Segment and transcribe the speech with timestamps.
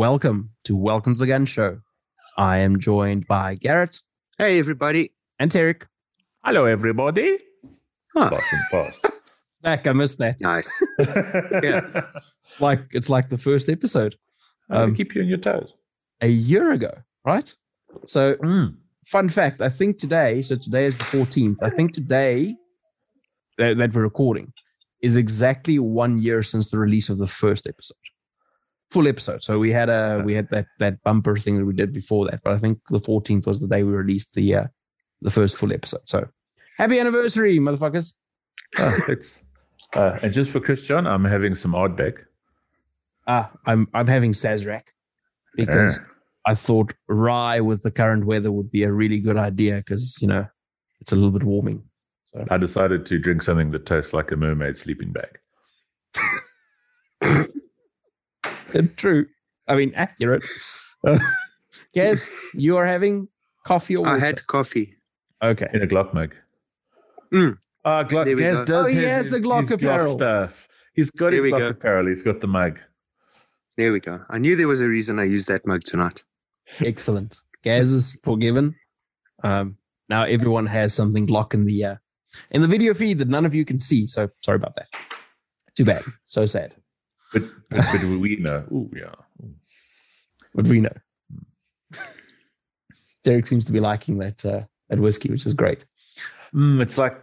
[0.00, 1.80] welcome to Welcome to the Gun Show.
[2.38, 4.00] I am joined by Garrett
[4.38, 5.12] Hey, everybody.
[5.38, 5.82] and Tarek.
[6.42, 7.36] Hello, everybody.
[8.14, 8.30] Huh.
[8.30, 9.06] Past past.
[9.60, 10.36] Back, I missed that.
[10.40, 10.82] Nice.
[10.98, 12.06] Yeah.
[12.48, 14.16] It's like it's like the first episode
[14.70, 15.68] um, Um, keep you on your toes.
[16.22, 16.92] a year ago,
[17.26, 17.54] right?
[18.06, 18.76] So, Mm.
[19.04, 21.58] fun fact: I think today, so today is the fourteenth.
[21.62, 22.56] I think today
[23.58, 24.52] that, that we're recording
[25.02, 28.06] is exactly one year since the release of the first episode,
[28.90, 29.42] full episode.
[29.42, 32.40] So we had a we had that that bumper thing that we did before that,
[32.42, 34.66] but I think the fourteenth was the day we released the uh,
[35.22, 36.02] the first full episode.
[36.04, 36.28] So
[36.76, 38.14] happy anniversary, motherfuckers!
[38.78, 39.42] Oh, it's,
[39.94, 42.24] uh, and just for Christian, I'm having some Ardbeg.
[43.26, 44.82] Ah, I'm I'm having Sazerac
[45.54, 45.98] because
[46.46, 50.28] I thought rye with the current weather would be a really good idea because you
[50.28, 50.46] know
[51.00, 51.84] it's a little bit warming.
[52.32, 55.38] So I decided to drink something that tastes like a mermaid sleeping bag.
[58.96, 59.26] true.
[59.68, 60.44] I mean accurate.
[61.02, 61.18] Uh,
[61.94, 63.26] Gaz, you are having
[63.64, 64.16] coffee or water?
[64.16, 64.96] I had coffee.
[65.42, 65.66] okay.
[65.72, 66.34] in a Glock mug.
[67.32, 67.56] Mm.
[67.86, 68.66] Ah, Glock, Gaz go.
[68.66, 70.12] does Oh, he has his, the Glock his apparel.
[70.12, 70.68] stuff.
[70.92, 71.68] He's got There his we Glock go.
[71.68, 72.06] apparel.
[72.06, 72.80] He's got the mug.
[73.78, 74.22] There we go.
[74.28, 76.22] I knew there was a reason I used that mug tonight.
[76.80, 77.38] Excellent.
[77.64, 78.74] Gaz is forgiven.
[79.42, 79.78] Um,
[80.10, 81.96] now everyone has something Glock in the uh,
[82.50, 84.06] in the video feed that none of you can see.
[84.06, 84.88] So sorry about that.
[85.76, 86.02] Too bad.
[86.26, 86.74] So sad.
[87.32, 88.64] But, but, but we know.
[88.72, 89.14] Oh, yeah.
[89.42, 89.54] Ooh.
[90.54, 90.96] But we know.
[93.22, 95.84] Derek seems to be liking that uh, that whiskey, which is great.
[96.54, 97.22] Mm, it's like,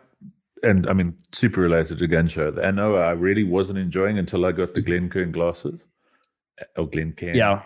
[0.64, 2.56] and I mean, super related to gun show.
[2.64, 5.86] I know I really wasn't enjoying until I got the Glencairn glasses.
[6.78, 7.36] Or Glencairn.
[7.36, 7.64] Yeah.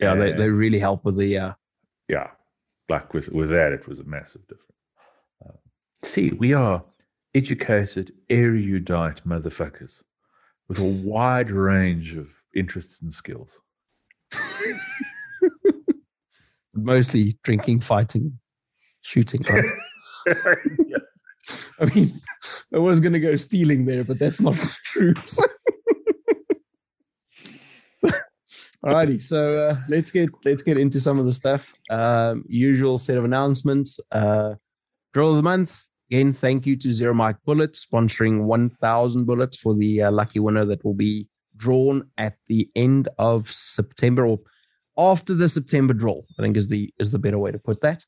[0.00, 1.52] Yeah, they, Uh, they really help with the uh,
[2.08, 2.30] yeah,
[2.88, 4.72] like with with that, it was a massive difference.
[5.44, 5.58] Uh,
[6.02, 6.82] see, we are
[7.34, 10.02] educated, erudite motherfuckers
[10.70, 13.58] with a wide range of interests and skills.
[16.72, 18.38] mostly drinking, fighting,
[19.00, 19.42] shooting.
[19.50, 19.64] Right?
[21.80, 22.14] I mean,
[22.72, 25.14] I was going to go stealing there, but that's not true.
[25.26, 25.42] So.
[28.86, 31.74] Alrighty, so uh, let's get let's get into some of the stuff.
[31.90, 33.98] Um, usual set of announcements.
[34.12, 34.54] Uh,
[35.12, 35.88] draw of the month.
[36.10, 40.64] Again, thank you to Zero Mike Bullets sponsoring 1,000 bullets for the uh, lucky winner
[40.64, 44.40] that will be drawn at the end of September or
[44.98, 46.20] after the September draw.
[46.36, 48.04] I think is the is the better way to put that.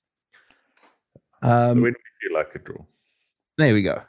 [1.42, 2.84] Um, when we feel like a draw.
[3.56, 4.02] there we go.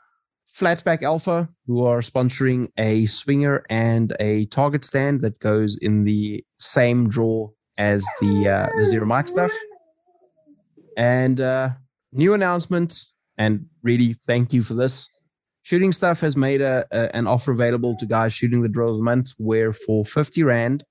[0.56, 6.44] Flatback Alpha, who are sponsoring a swinger and a target stand that goes in the
[6.58, 9.52] same draw as the uh, the zero mic stuff.
[10.98, 11.70] And uh,
[12.12, 13.06] new announcement,
[13.38, 15.10] and really thank you for this.
[15.64, 18.98] Shooting Stuff has made a, a an offer available to guys shooting the draw of
[18.98, 20.84] the month, where for fifty rand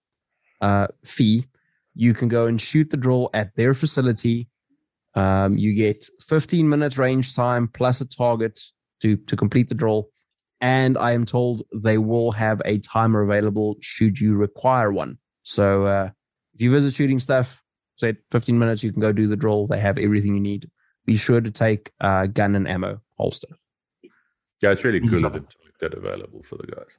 [0.60, 1.46] uh, fee,
[1.94, 4.48] you can go and shoot the draw at their facility
[5.14, 8.58] um, you get 15 minutes range time plus a target
[9.00, 10.04] to to complete the draw,
[10.60, 15.18] and I am told they will have a timer available should you require one.
[15.42, 16.10] So uh,
[16.54, 17.62] if you visit shooting stuff,
[17.96, 19.66] say 15 minutes, you can go do the draw.
[19.66, 20.70] They have everything you need.
[21.04, 23.48] Be sure to take uh, gun and ammo holster.
[24.62, 26.98] Yeah, it's really cool of them to make that available for the guys.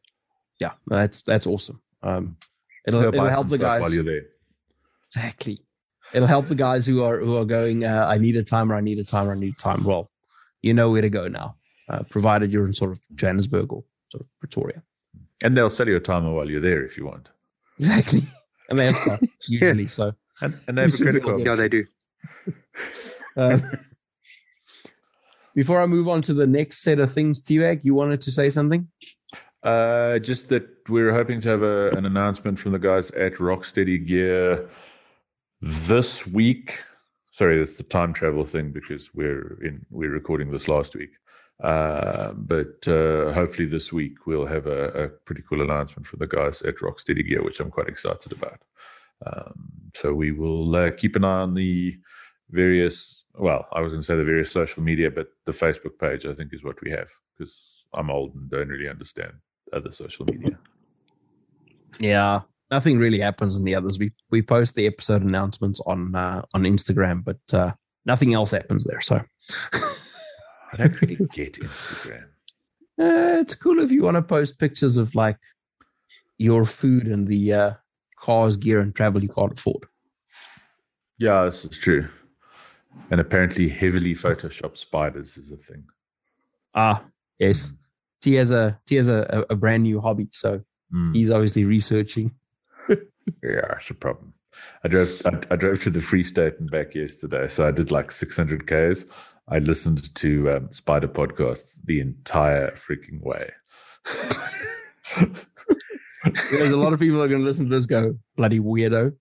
[0.59, 1.81] Yeah, that's that's awesome.
[2.01, 2.37] Um,
[2.85, 3.81] it'll, Go it'll help the guys.
[3.81, 4.23] while you're there.
[5.07, 5.61] Exactly.
[6.13, 7.85] It'll help the guys who are who are going.
[7.85, 8.75] Uh, I need a timer.
[8.75, 9.31] I need a timer.
[9.31, 9.83] I need a timer.
[9.87, 10.11] Well,
[10.61, 11.55] you know where to go now,
[11.89, 14.83] uh, provided you're in sort of Johannesburg or sort of Pretoria.
[15.41, 17.29] And they'll sell you a timer while you're there if you want.
[17.79, 18.23] Exactly,
[18.69, 19.87] and they have stuff usually.
[19.87, 21.45] So And, and they have a should credit card.
[21.45, 21.85] Yeah, they do.
[23.37, 23.57] uh,
[25.55, 28.49] before I move on to the next set of things, T-Bag, you wanted to say
[28.49, 28.87] something?
[29.63, 34.05] Uh, just that we're hoping to have a, an announcement from the guys at Rocksteady
[34.05, 34.67] Gear
[35.61, 36.81] this week.
[37.31, 41.11] Sorry, it's the time travel thing because we're in we're recording this last week.
[41.63, 46.27] Uh, but uh, hopefully this week we'll have a, a pretty cool announcement from the
[46.27, 48.59] guys at Rocksteady Gear, which I'm quite excited about.
[49.25, 51.97] Um, so we will uh, keep an eye on the
[52.49, 53.22] various.
[53.35, 56.33] Well, I was going to say the various social media, but the Facebook page I
[56.33, 59.33] think is what we have because I'm old and don't really understand
[59.71, 60.57] other social media.
[61.99, 63.97] Yeah, nothing really happens in the others.
[63.97, 67.71] We we post the episode announcements on uh, on Instagram, but uh,
[68.05, 69.01] nothing else happens there.
[69.01, 69.15] So
[70.73, 72.25] I don't really get Instagram.
[72.99, 75.37] Uh, it's cool if you want to post pictures of like
[76.37, 77.71] your food and the uh,
[78.19, 79.85] cars, gear, and travel you can't afford.
[81.17, 82.07] Yeah, this is true.
[83.11, 85.83] And apparently, heavily photoshopped spiders is a thing.
[86.73, 87.03] Ah,
[87.37, 87.71] yes.
[88.21, 90.61] T has a T has a, a, brand new hobby, so
[90.93, 91.15] Mm.
[91.15, 92.31] he's obviously researching.
[93.41, 94.33] Yeah, it's a problem.
[94.83, 97.89] I drove I, I drove to the Free State and back yesterday, so I did
[97.89, 99.05] like 600 k's.
[99.47, 103.49] I listened to um, Spider podcasts the entire freaking way.
[106.51, 109.15] There's a lot of people that are going to listen to this go bloody weirdo,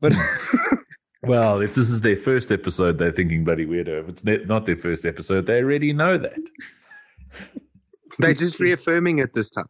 [0.00, 0.12] but
[1.22, 4.02] Well, if this is their first episode, they're thinking bloody weirdo.
[4.02, 6.38] If it's not their first episode, they already know that.
[8.18, 9.68] They're just reaffirming it this time.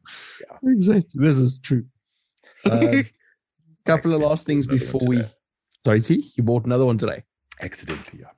[0.65, 1.85] exactly this is true.
[2.65, 3.03] Uh,
[3.85, 5.19] couple of last things before we.
[5.19, 5.29] today.
[5.87, 7.23] Sorry, T, you bought another one today
[7.63, 8.31] Accidentally, yeah.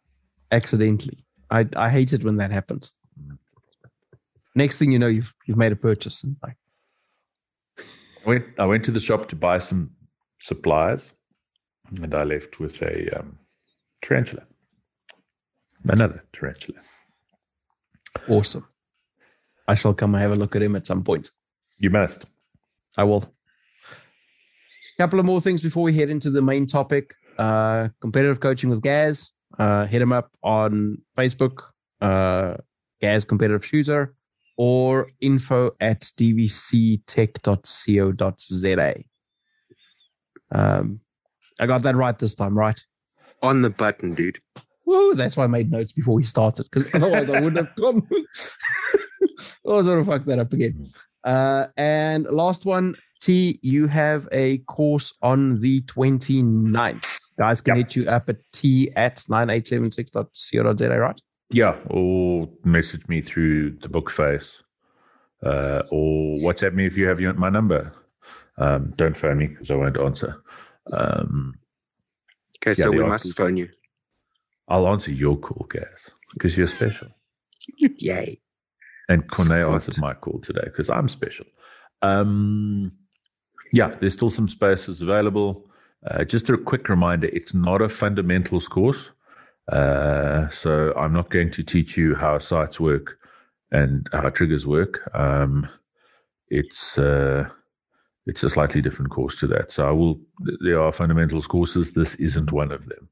[0.53, 1.25] accidentally.
[1.51, 2.93] I I hate it when that happens.
[4.55, 6.57] Next thing you know, you've you've made a purchase and like
[7.79, 9.93] I went, I went to the shop to buy some
[10.41, 11.15] supplies,
[12.03, 13.39] and I left with a um,
[14.03, 14.43] tarantula.
[15.85, 16.81] Another tarantula.
[18.29, 18.67] awesome.
[19.67, 21.31] I shall come and have a look at him at some point.
[21.79, 22.27] You must.
[22.97, 23.25] I will.
[23.93, 27.15] A couple of more things before we head into the main topic.
[27.39, 29.31] Uh, competitive coaching with Gaz.
[29.59, 31.63] Uh, hit him up on Facebook,
[32.01, 32.57] uh,
[33.01, 34.15] Gaz Competitive Shooter,
[34.57, 37.05] or info at dvctech.co.za.
[40.53, 41.01] Um,
[41.61, 42.79] I got that right this time, right?
[43.43, 44.39] On the button, dude.
[44.87, 48.03] Woo, that's why I made notes before we started, because otherwise I wouldn't have gone.
[49.65, 50.87] otherwise I would have fuck that up again.
[51.23, 57.21] Uh, and last one, T, you have a course on the 29th.
[57.39, 57.87] Guys can Yep.
[57.87, 61.21] hit you up at t at 9876.co.za, right?
[61.51, 64.63] Yeah, or message me through the book face,
[65.45, 67.93] uh, or WhatsApp me if you have your, my number.
[68.59, 70.43] Um, don't phone me because I won't answer.
[70.93, 71.55] Um,
[72.63, 73.69] Okay, Yeah, so we must phone you.
[74.69, 77.09] I'll answer your call, guys, because you're special.
[77.79, 78.39] Yay.
[79.09, 81.47] And Corne answered my call today because I'm special.
[82.03, 82.93] Um,
[83.73, 85.67] yeah, there's still some spaces available.
[86.07, 89.11] Uh, just a quick reminder it's not a fundamentals course.
[89.71, 93.19] Uh, so I'm not going to teach you how sites work
[93.73, 95.11] and how triggers work.
[95.15, 95.69] Um,
[96.49, 97.49] it's uh,
[98.27, 99.71] it's a slightly different course to that.
[99.73, 100.21] So I will.
[100.65, 101.93] There are fundamentals courses.
[101.95, 103.09] This isn't one of them.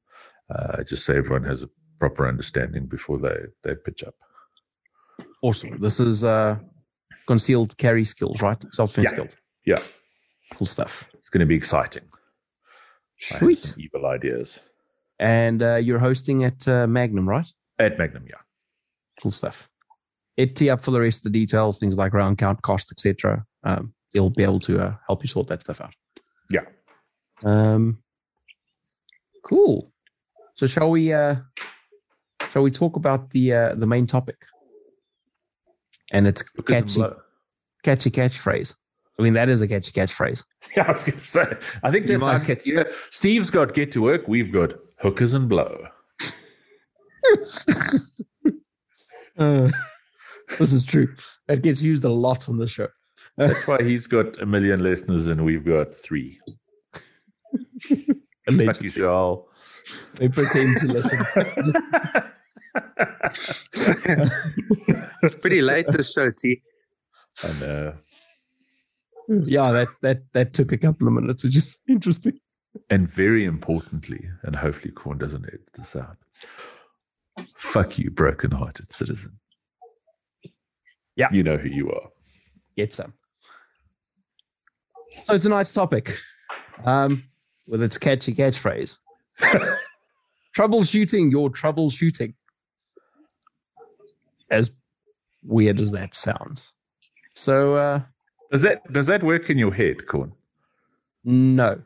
[0.54, 1.68] Uh, just so everyone has a
[1.98, 4.14] proper understanding before they they pitch up.
[5.42, 5.78] Awesome.
[5.80, 6.58] This is uh,
[7.26, 8.58] concealed carry skills, right?
[8.72, 9.16] Self defense Yeah.
[9.18, 9.36] skills.
[9.66, 9.76] Yeah,
[10.56, 11.04] Cool stuff.
[11.14, 12.04] it's going to be exciting.
[13.18, 13.74] Sweet.
[13.76, 14.60] evil ideas
[15.18, 17.46] And uh, you're hosting at uh, Magnum, right?
[17.78, 18.24] at Magnum.
[18.28, 18.40] Yeah,
[19.22, 19.68] cool stuff.
[20.36, 23.44] It tee up for the rest of the details, things like round count, cost, etc.
[23.64, 25.94] Um, he'll be able to uh, help you sort that stuff out.
[26.50, 26.62] Yeah.
[27.44, 27.98] Um,
[29.44, 29.92] cool.
[30.54, 31.12] So shall we?
[31.12, 31.36] Uh,
[32.52, 34.36] shall we talk about the uh, the main topic?
[36.10, 37.02] And it's catchy,
[37.82, 38.74] catchy catchphrase.
[39.18, 40.44] I mean, that is a catchy catchphrase.
[40.76, 41.56] Yeah, I was going to say.
[41.82, 42.66] I think that's our catch.
[42.66, 44.28] You know, Steve's got get to work.
[44.28, 45.86] We've got hookers and blow.
[49.38, 49.70] Uh,
[50.58, 51.14] this is true.
[51.46, 52.88] That gets used a lot on the show.
[53.38, 56.40] That's why he's got a million listeners and we've got three.
[58.50, 59.46] Fuck you, Charles.
[60.16, 61.24] They pretend to listen.
[65.22, 66.62] It's pretty late this show, T.
[67.44, 67.92] And uh,
[69.46, 72.38] yeah, that that that took a couple of minutes, which is interesting.
[72.90, 76.16] and very importantly, and hopefully Corn doesn't edit this out.
[77.54, 79.38] Fuck you, broken-hearted citizen.
[81.16, 81.28] Yeah.
[81.32, 82.10] you know who you are.
[82.76, 83.12] Get some.
[85.24, 86.16] So it's a nice topic,
[86.84, 87.24] um,
[87.66, 88.98] with its catchy catchphrase,
[90.56, 92.34] troubleshooting your troubleshooting.
[94.50, 94.70] As
[95.42, 96.72] weird as that sounds.
[97.34, 98.00] So uh,
[98.50, 100.32] Does that does that work in your head, Corn?
[101.24, 101.82] no,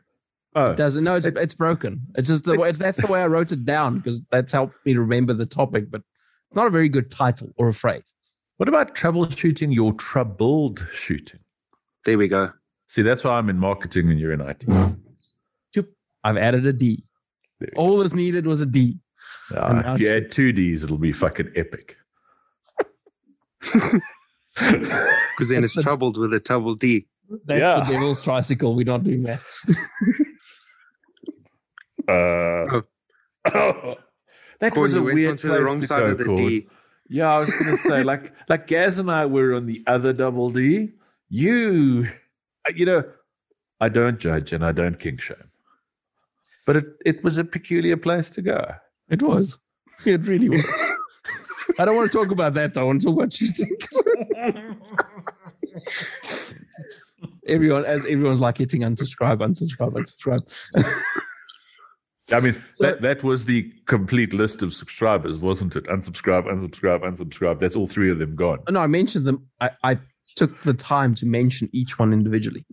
[0.55, 1.03] Oh, it doesn't.
[1.03, 2.01] No, it's it's broken.
[2.15, 2.69] It's just the way.
[2.69, 5.89] It's, that's the way I wrote it down because that's helped me remember the topic.
[5.89, 6.01] But
[6.47, 8.13] it's not a very good title or a phrase.
[8.57, 11.39] what about troubleshooting your troubled shooting?
[12.05, 12.51] There we go.
[12.93, 14.65] See, that's why I'm in marketing and you're in IT.
[16.23, 17.03] I've added a D.
[17.59, 17.81] There we go.
[17.81, 18.99] All that's needed was a D.
[19.49, 21.97] And now if you it's- add two D's, it'll be fucking epic.
[24.55, 27.07] Because then That's it's the- troubled with a double D.
[27.45, 27.79] That's Yeah.
[27.83, 28.75] the devil's tricycle.
[28.75, 29.39] We're not doing that.
[32.07, 32.81] Uh,
[34.59, 36.17] that Corn, was a you went weird onto the place wrong to side go, of
[36.19, 36.37] the Corn.
[36.37, 36.67] D.
[37.09, 40.13] Yeah, I was going to say, like, like Gaz and I were on the other
[40.13, 40.91] double D.
[41.29, 42.07] You,
[42.75, 43.03] you know,
[43.79, 45.49] I don't judge and I don't kink shame,
[46.65, 48.75] but it, it was a peculiar place to go.
[49.09, 49.57] It was.
[50.05, 50.65] It really was.
[51.79, 52.81] I don't want to talk about that though.
[52.81, 53.77] I want to talk about shooting.
[57.47, 61.03] everyone as everyone's like hitting unsubscribe, unsubscribe, unsubscribe.
[62.31, 65.83] I mean, that, that was the complete list of subscribers, wasn't it?
[65.85, 67.59] Unsubscribe, unsubscribe, unsubscribe.
[67.59, 68.59] That's all three of them gone.
[68.69, 69.47] no, I mentioned them.
[69.59, 69.97] I, I
[70.35, 72.65] took the time to mention each one individually.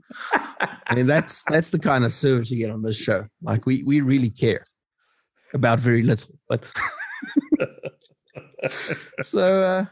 [0.87, 3.27] I mean, that's that's the kind of service you get on this show.
[3.43, 4.65] Like we we really care
[5.55, 6.65] about very little, but
[9.23, 9.85] so uh,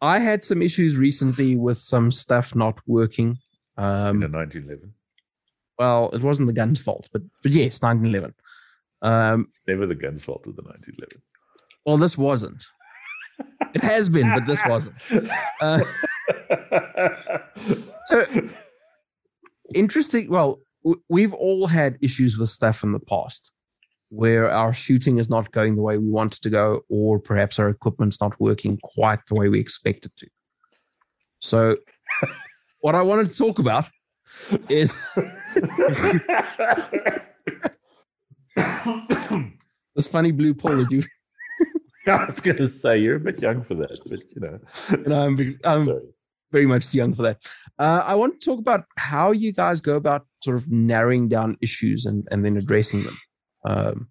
[0.00, 3.38] I had some issues recently with some stuff not working.
[3.78, 4.94] In Um, the 1911.
[5.78, 8.34] well, it wasn't the gun's fault, but but yes, 1911.
[9.02, 11.22] Um, Never the gun's fault with the 1911.
[11.84, 12.64] well, this wasn't.
[13.74, 14.94] It has been, but this wasn't.
[15.60, 15.80] Uh,
[18.04, 18.24] so
[19.74, 20.30] interesting.
[20.30, 20.60] Well,
[21.08, 23.50] we've all had issues with stuff in the past
[24.10, 27.58] where our shooting is not going the way we want it to go, or perhaps
[27.58, 30.28] our equipment's not working quite the way we expect it to.
[31.40, 31.76] So,
[32.80, 33.88] what I wanted to talk about
[34.68, 34.96] is
[39.94, 41.02] this funny blue pill that you,
[42.06, 44.60] I was going to say you're a bit young for that, but you know.
[45.08, 46.02] know, I'm, I'm Sorry.
[46.56, 47.38] Very much too young for that.
[47.78, 51.58] Uh, I want to talk about how you guys go about sort of narrowing down
[51.60, 53.16] issues and, and then addressing them.
[53.70, 54.08] Um,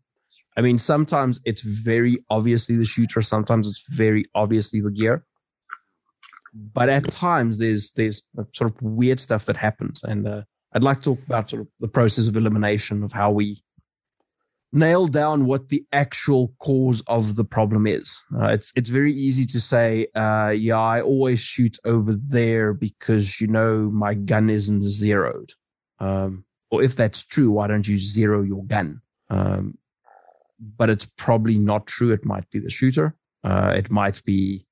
[0.57, 5.25] I mean, sometimes it's very obviously the shooter, sometimes it's very obviously the gear.
[6.53, 8.23] But at times there's there's
[8.53, 11.67] sort of weird stuff that happens, and uh, I'd like to talk about sort of
[11.81, 13.61] the process of elimination of how we
[14.75, 18.15] nail down what the actual cause of the problem is.
[18.38, 23.39] Uh, it's it's very easy to say, uh, yeah, I always shoot over there because
[23.39, 25.53] you know my gun isn't zeroed.
[26.00, 29.01] Um, or if that's true, why don't you zero your gun?
[29.29, 29.77] Um,
[30.77, 32.12] but it's probably not true.
[32.12, 33.15] It might be the shooter.
[33.44, 34.65] Uh, it might be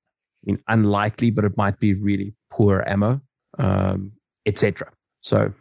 [0.68, 3.22] unlikely, but it might be really poor ammo,
[3.58, 4.12] um,
[4.46, 4.92] etc.
[5.22, 5.54] So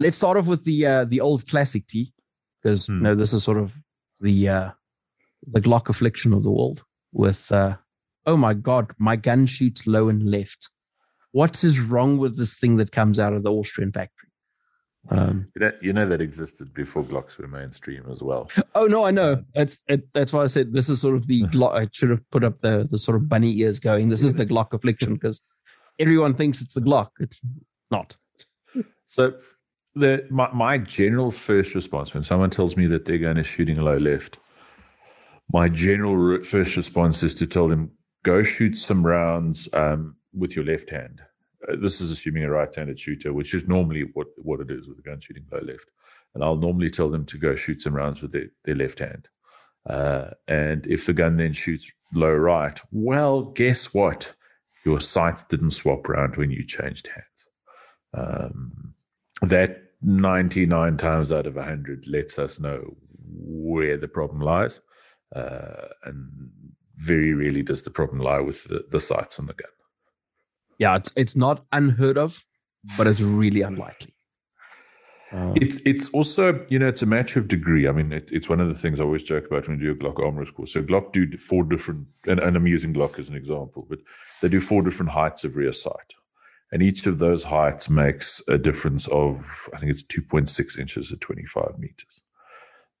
[0.00, 2.13] let's start off with the uh, the old classic T,
[2.64, 3.02] because you Hmm.
[3.02, 3.72] know this is sort of
[4.20, 4.70] the uh,
[5.46, 6.82] the Glock affliction of the world.
[7.12, 7.76] With uh,
[8.26, 10.70] oh my god, my gun shoots low and left.
[11.32, 14.28] What is wrong with this thing that comes out of the Austrian factory?
[15.10, 18.50] Um, You know, you know that existed before Glocks were mainstream as well.
[18.74, 19.44] Oh no, I know.
[19.54, 21.74] That's it, that's why I said this is sort of the Glock.
[21.74, 24.08] I should have put up the the sort of bunny ears going.
[24.08, 25.42] This is the Glock affliction because
[25.98, 27.10] everyone thinks it's the Glock.
[27.20, 27.42] It's
[27.90, 28.16] not.
[29.06, 29.34] So
[29.94, 33.78] the my, my general first response when someone tells me that they're going to shooting
[33.78, 34.38] low left,
[35.52, 37.90] my general first response is to tell them
[38.22, 41.22] go shoot some rounds um, with your left hand.
[41.68, 44.98] Uh, this is assuming a right-handed shooter, which is normally what what it is with
[44.98, 45.90] a gun shooting low left.
[46.34, 49.28] And I'll normally tell them to go shoot some rounds with their, their left hand.
[49.88, 54.34] Uh, and if the gun then shoots low right, well, guess what?
[54.84, 57.48] Your sights didn't swap around when you changed hands.
[58.12, 58.94] Um,
[59.42, 62.96] that 99 times out of 100 lets us know
[63.26, 64.80] where the problem lies.
[65.34, 66.50] Uh, and
[66.96, 69.70] very rarely does the problem lie with the, the sights on the gun.
[70.78, 72.44] Yeah, it's it's not unheard of,
[72.96, 74.14] but it's really unlikely.
[75.32, 77.88] Uh, It's it's also you know it's a matter of degree.
[77.88, 79.92] I mean, it, it's one of the things I always joke about when we do
[79.92, 80.72] a Glock armorer's course.
[80.72, 83.98] So Glock do four different, and, and I'm using Glock as an example, but
[84.40, 86.13] they do four different heights of rear sight,
[86.74, 91.16] and each of those heights makes a difference of I think it's 2.6 inches or
[91.16, 92.22] 25 meters.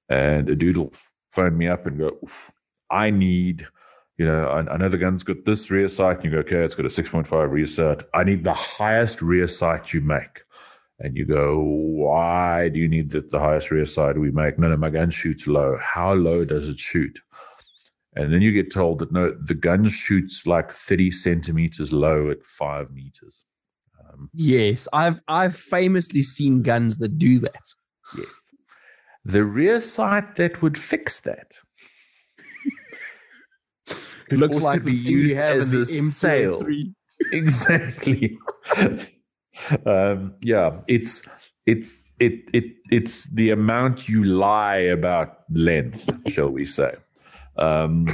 [0.08, 0.92] And a dude will
[1.30, 2.12] phone me up and go,
[2.88, 3.66] I need.
[4.16, 6.62] You know, I, I know the gun's got this rear sight, and you go, okay,
[6.62, 8.04] it's got a 6.5 rear sight.
[8.14, 10.42] I need the highest rear sight you make
[11.00, 14.56] and you go, why do you need the, the highest rear sight we make?
[14.56, 15.76] No, no, my gun shoots low.
[15.82, 17.18] How low does it shoot?
[18.14, 22.46] And then you get told that no, the gun shoots like 30 centimeters low at
[22.46, 23.44] five meters.
[24.34, 27.64] Yes, I've I've famously seen guns that do that.
[28.16, 28.50] yes.
[29.24, 31.54] The rear sight that would fix that
[34.28, 36.62] could Looks also like the be used have as a the sail.
[36.62, 36.94] M3.
[37.32, 38.36] exactly
[39.86, 41.26] um yeah it's
[41.64, 46.92] it's it it it's the amount you lie about length shall we say
[47.56, 48.06] um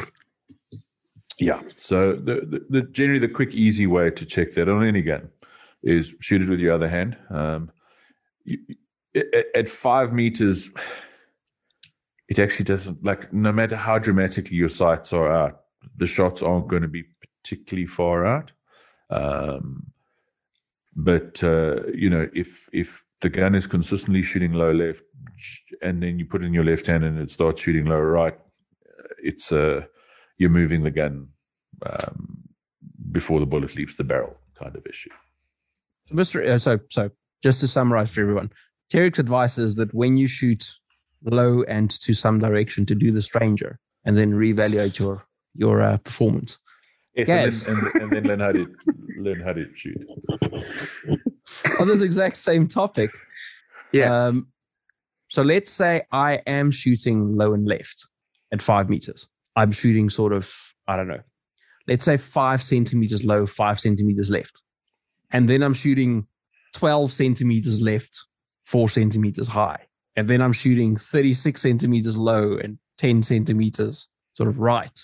[1.39, 5.01] yeah so the, the, the generally the quick easy way to check that on any
[5.03, 5.29] gun
[5.83, 7.71] is shoot it with your other hand um
[8.45, 8.59] you,
[9.55, 10.71] at, five meters
[12.29, 15.61] it actually doesn't like no matter how dramatically your sights are out
[15.97, 17.05] the shots aren't going to be
[17.43, 18.53] particularly far out
[19.11, 19.93] um,
[20.95, 25.03] but uh, you know, if if the gun is consistently shooting low left,
[25.83, 28.39] and then you put it in your left hand and it starts shooting low right,
[29.23, 29.83] it's uh,
[30.39, 31.29] you're moving the gun
[31.87, 32.43] um,
[33.13, 35.11] before the bullet leaves the barrel, kind of issue.
[36.13, 36.47] Mr.
[36.47, 37.11] Uh, so, so
[37.43, 38.51] just to summarize for everyone,
[38.93, 40.73] Tarek's advice is that when you shoot
[41.25, 45.25] low and to some direction to do the stranger, and then reevaluate your
[45.55, 46.59] your uh, performance.
[47.15, 47.69] Yes, Yes.
[47.69, 48.75] And, then, and, and then learn how to
[49.19, 49.99] learn how to shoot.
[51.81, 53.11] On this exact same topic,
[53.93, 54.27] Yeah.
[54.27, 54.49] Um,
[55.29, 58.09] so let's say I am shooting low and left
[58.53, 59.29] at five meters.
[59.55, 60.53] I'm shooting sort of
[60.89, 61.21] I don't know.
[61.87, 64.63] Let's say five centimeters low, five centimeters left,
[65.33, 66.27] and then I'm shooting
[66.73, 68.19] twelve centimeters left,
[68.67, 74.59] four centimeters high, and then I'm shooting thirty-six centimeters low and ten centimeters sort of
[74.59, 75.01] right.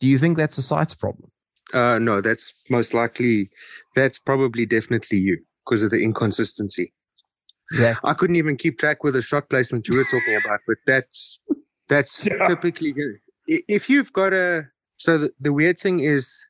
[0.00, 1.30] Do you think that's a sights problem?
[1.72, 3.48] Uh, no, that's most likely,
[3.94, 6.92] that's probably definitely you because of the inconsistency.
[7.78, 7.94] Yeah.
[8.02, 11.38] I couldn't even keep track with the shot placement you were talking about, but that's
[11.88, 12.42] that's Yeah.
[12.48, 13.16] typically good.
[13.46, 14.64] If you've got a
[14.96, 16.44] so the, the weird thing is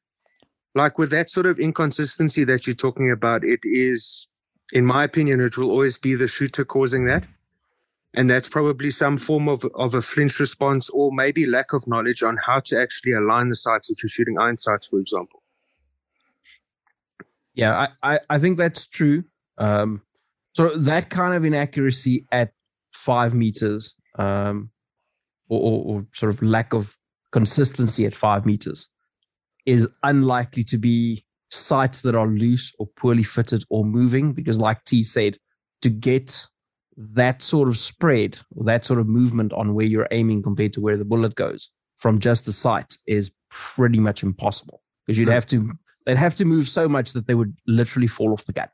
[0.75, 4.29] like with that sort of inconsistency that you're talking about, it is,
[4.73, 7.25] in my opinion, it will always be the shooter causing that.
[8.15, 12.23] And that's probably some form of, of a flinch response or maybe lack of knowledge
[12.23, 15.43] on how to actually align the sights if you're shooting iron sights, for example.
[17.55, 19.25] Yeah, I, I, I think that's true.
[19.59, 20.03] Um,
[20.55, 22.53] so that kind of inaccuracy at
[22.93, 24.71] five meters, um,
[25.49, 26.97] or, or, or sort of lack of
[27.31, 28.89] consistency at five meters,
[29.67, 34.33] is unlikely to be sights that are loose or poorly fitted or moving.
[34.33, 35.39] Because, like T said,
[35.83, 36.47] to get
[36.97, 40.81] that sort of spread or that sort of movement on where you're aiming compared to
[40.81, 44.83] where the bullet goes from just the sight is pretty much impossible.
[45.07, 45.73] Because you'd have to
[46.07, 48.69] they'd have to move so much that they would literally fall off the gun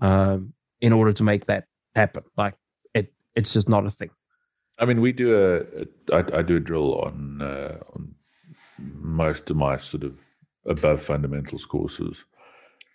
[0.00, 2.22] um, in order to make that happen.
[2.36, 2.54] Like
[2.94, 4.10] it, it's just not a thing.
[4.78, 8.14] I mean, we do a, a I, I do a drill on uh, on
[8.78, 10.20] most of my sort of
[10.66, 12.24] above fundamentals courses,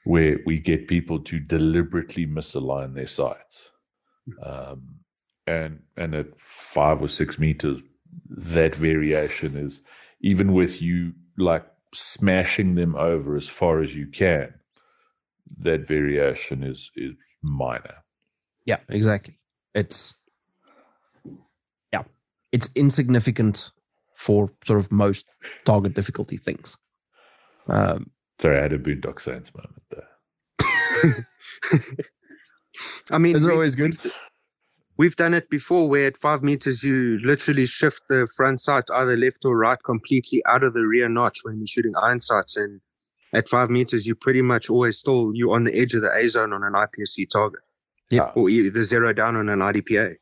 [0.03, 3.71] where we get people to deliberately misalign their sights,
[4.43, 4.99] um,
[5.47, 7.81] and and at five or six meters,
[8.29, 9.81] that variation is
[10.21, 14.53] even with you like smashing them over as far as you can.
[15.57, 18.03] That variation is is minor.
[18.65, 19.39] Yeah, exactly.
[19.73, 20.13] It's
[21.91, 22.03] yeah,
[22.51, 23.71] it's insignificant
[24.19, 25.25] for sort of most
[25.63, 26.77] target difficulty things.
[27.69, 31.27] Um, Sorry, I had a Boondock Saints moment there.
[33.11, 33.97] I mean, is it always good?
[34.97, 39.15] We've done it before where at five meters you literally shift the front sight either
[39.15, 42.57] left or right completely out of the rear notch when you're shooting iron sights.
[42.57, 42.81] And
[43.33, 46.27] at five meters, you pretty much always still you're on the edge of the A
[46.27, 47.61] zone on an IPSC target.
[48.09, 48.31] Yeah.
[48.35, 50.15] Or either zero down on an IDPA.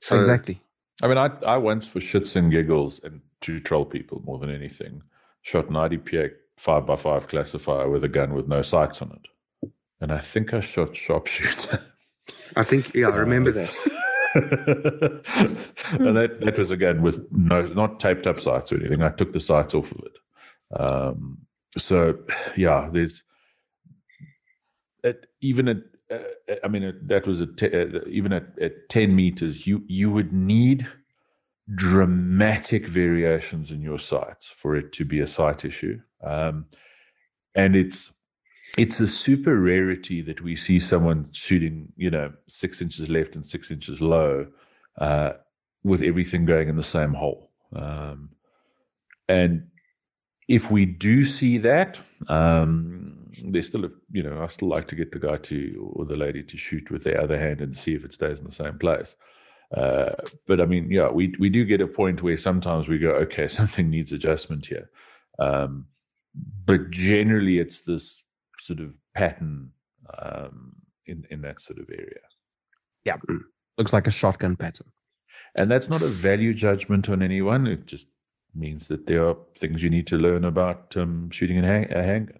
[0.00, 0.62] So, exactly.
[1.02, 4.50] I mean, I, I once for shits and giggles and to troll people more than
[4.50, 5.02] anything,
[5.42, 9.70] shot an IDPA five by five classifier with a gun with no sights on it.
[10.00, 11.82] And I think I shot sharpshooter.
[12.56, 13.76] I think, yeah, I remember that.
[14.34, 19.02] and that, that was again with no not taped up sights or anything.
[19.02, 20.78] I took the sights off of it.
[20.78, 21.38] Um,
[21.76, 22.18] so
[22.56, 23.24] yeah, there's
[25.02, 25.78] at, even at
[26.10, 30.10] uh, I mean that was a te- uh, even at, at ten meters, you you
[30.10, 30.86] would need
[31.74, 36.00] dramatic variations in your sights for it to be a sight issue.
[36.22, 36.66] Um,
[37.54, 38.12] and it's
[38.78, 43.44] it's a super rarity that we see someone shooting, you know, six inches left and
[43.44, 44.46] six inches low,
[44.98, 45.32] uh,
[45.82, 47.50] with everything going in the same hole.
[47.74, 48.30] Um,
[49.28, 49.68] and
[50.48, 54.94] if we do see that, um, there's still, a, you know, I still like to
[54.94, 57.94] get the guy to or the lady to shoot with their other hand and see
[57.94, 59.16] if it stays in the same place.
[59.76, 60.10] Uh,
[60.46, 63.48] but I mean, yeah, we we do get a point where sometimes we go, okay,
[63.60, 64.90] something needs adjustment here.
[65.38, 65.86] Um,
[66.64, 68.22] but generally, it's this
[68.58, 69.70] sort of pattern
[70.18, 70.72] um,
[71.06, 72.20] in in that sort of area.
[73.04, 73.16] Yeah,
[73.78, 74.88] looks like a shotgun pattern.
[75.58, 77.66] And that's not a value judgment on anyone.
[77.66, 78.08] It just
[78.54, 82.02] means that there are things you need to learn about um, shooting a, hang- a
[82.02, 82.39] handgun.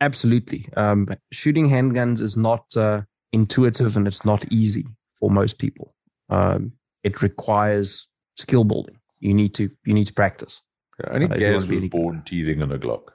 [0.00, 0.68] Absolutely.
[0.76, 3.02] Um, shooting handguns is not uh,
[3.32, 4.84] intuitive and it's not easy
[5.18, 5.94] for most people.
[6.28, 8.98] Um, it requires skill building.
[9.20, 10.60] You need to you need to practice.
[11.08, 13.08] Only Uh, if you wanna Gaz be was any- born teething on a Glock.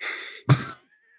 [0.00, 0.46] So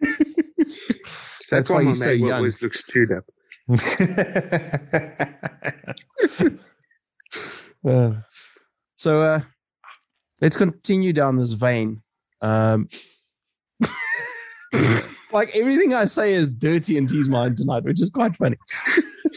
[0.01, 2.31] That's that's, why why my you're so young.
[2.31, 3.25] always looks chewed up.
[8.97, 9.39] So uh,
[10.41, 12.01] let's continue down this vein.
[12.41, 12.87] Um,
[15.31, 18.57] like everything I say is dirty in T's mind tonight, which is quite funny.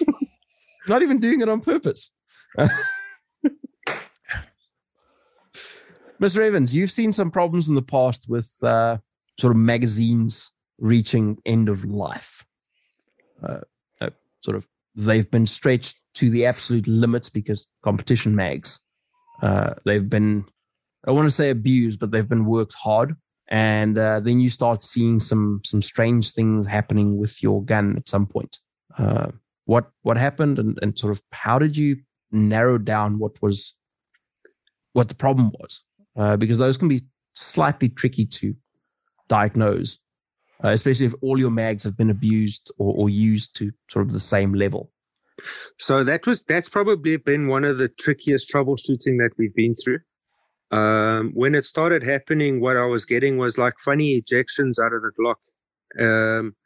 [0.88, 2.10] Not even doing it on purpose.
[6.20, 6.38] Mr.
[6.38, 8.98] Ravens, you've seen some problems in the past with uh,
[9.38, 12.44] sort of magazines reaching end of life.
[13.42, 13.60] Uh,
[14.00, 14.10] uh,
[14.42, 18.78] sort of, they've been stretched to the absolute limits because competition mags.
[19.42, 20.44] Uh, they've been,
[21.06, 23.16] I want to say abused, but they've been worked hard.
[23.48, 28.08] And uh, then you start seeing some some strange things happening with your gun at
[28.08, 28.58] some point.
[28.96, 29.28] Uh,
[29.66, 31.96] what what happened, and, and sort of how did you
[32.32, 33.74] narrow down what was
[34.92, 35.82] what the problem was?
[36.16, 37.00] Uh, because those can be
[37.34, 38.54] slightly tricky to
[39.28, 39.98] diagnose,
[40.64, 44.12] uh, especially if all your mags have been abused or, or used to sort of
[44.12, 44.90] the same level.
[45.78, 49.98] So that was that's probably been one of the trickiest troubleshooting that we've been through.
[50.70, 55.02] Um, when it started happening, what I was getting was like funny ejections out of
[55.02, 55.36] the Glock,
[56.00, 56.56] um,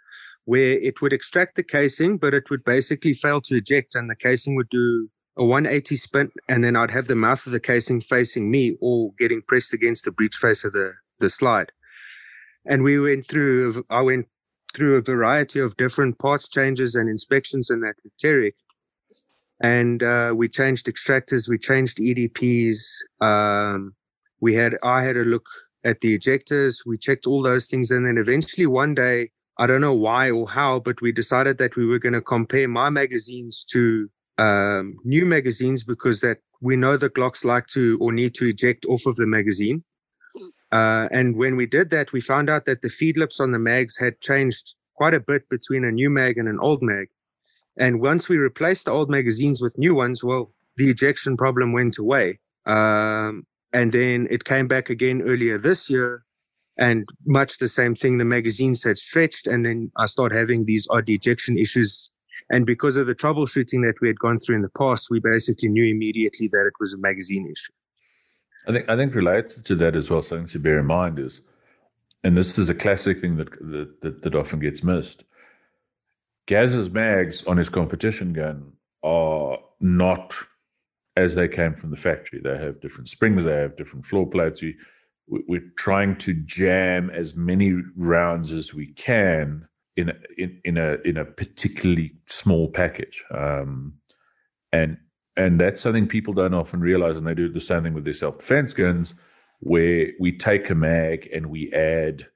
[0.44, 4.16] where it would extract the casing, but it would basically fail to eject, and the
[4.16, 8.00] casing would do a 180 spin, and then I'd have the mouth of the casing
[8.00, 11.72] facing me or getting pressed against the breech face of the the slide.
[12.66, 13.84] And we went through.
[13.90, 14.26] I went
[14.74, 18.54] through a variety of different parts changes and inspections in that Terry.
[19.60, 22.78] And uh, we changed extractors, we changed EDPs.
[23.20, 23.94] Um,
[24.40, 25.46] we had, I had a look
[25.84, 27.90] at the ejectors, we checked all those things.
[27.90, 31.74] And then eventually one day, I don't know why or how, but we decided that
[31.76, 36.96] we were going to compare my magazines to um, new magazines because that we know
[36.96, 39.82] the Glocks like to or need to eject off of the magazine.
[40.70, 43.58] Uh, and when we did that, we found out that the feed lips on the
[43.58, 47.08] mags had changed quite a bit between a new mag and an old mag.
[47.78, 51.98] And once we replaced the old magazines with new ones, well, the ejection problem went
[51.98, 52.38] away.
[52.66, 56.24] Um, and then it came back again earlier this year.
[56.76, 59.46] And much the same thing, the magazines had stretched.
[59.46, 62.10] And then I started having these odd ejection issues.
[62.50, 65.68] And because of the troubleshooting that we had gone through in the past, we basically
[65.68, 67.72] knew immediately that it was a magazine issue.
[68.66, 71.40] I think I think related to that as well, something to bear in mind is,
[72.22, 75.24] and this is a classic thing that that, that, that often gets missed.
[76.48, 78.72] Gaz's mags on his competition gun
[79.04, 80.34] are not
[81.14, 82.40] as they came from the factory.
[82.42, 84.62] They have different springs, they have different floor plates.
[84.62, 84.76] We,
[85.28, 90.96] we're trying to jam as many rounds as we can in a, in, in a
[91.04, 93.94] in a particularly small package, um,
[94.72, 94.96] and
[95.36, 98.14] and that's something people don't often realize, and they do the same thing with their
[98.14, 99.12] self defense guns,
[99.60, 102.26] where we take a mag and we add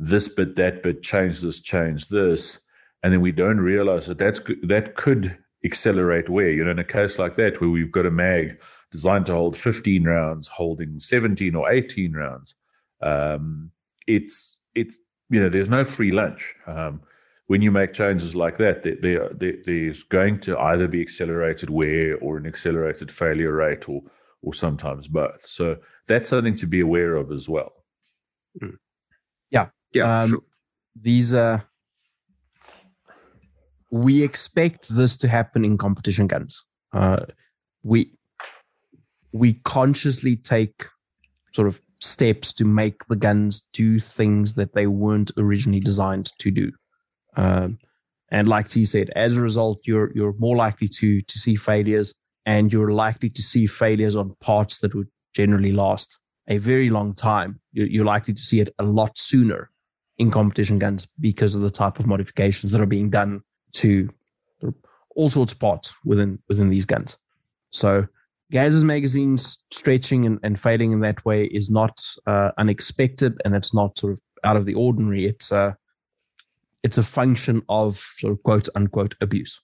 [0.00, 2.58] this bit, that bit, change this, change this,
[3.02, 6.50] and then we don't realize that that's that could accelerate wear.
[6.50, 8.60] You know, in a case like that where we've got a mag
[8.90, 12.54] designed to hold 15 rounds, holding 17 or 18 rounds,
[13.02, 13.70] um,
[14.06, 16.54] it's it's you know there's no free lunch.
[16.66, 17.02] Um,
[17.46, 22.16] when you make changes like that, there, there, there's going to either be accelerated wear
[22.18, 24.02] or an accelerated failure rate, or
[24.42, 25.40] or sometimes both.
[25.40, 27.72] So that's something to be aware of as well.
[28.60, 28.76] Hmm.
[29.50, 30.20] Yeah, yeah.
[30.20, 30.42] Um, sure.
[31.00, 31.60] These uh,
[33.90, 36.64] we expect this to happen in competition guns.
[36.92, 37.24] Uh,
[37.82, 38.12] we
[39.32, 40.86] we consciously take
[41.52, 46.50] sort of steps to make the guns do things that they weren't originally designed to
[46.50, 46.72] do.
[47.36, 47.78] Um,
[48.30, 52.14] and like T said, as a result, you're you're more likely to to see failures,
[52.46, 57.14] and you're likely to see failures on parts that would generally last a very long
[57.14, 57.60] time.
[57.72, 59.70] You're, you're likely to see it a lot sooner
[60.18, 64.10] in competition guns because of the type of modifications that are being done to
[65.16, 67.16] all sorts of parts within within these guns.
[67.70, 68.06] So
[68.50, 73.72] Gaz's magazines stretching and, and failing in that way is not uh, unexpected and it's
[73.72, 75.24] not sort of out of the ordinary.
[75.24, 75.74] It's uh,
[76.82, 79.60] it's a function of sort of quote unquote abuse.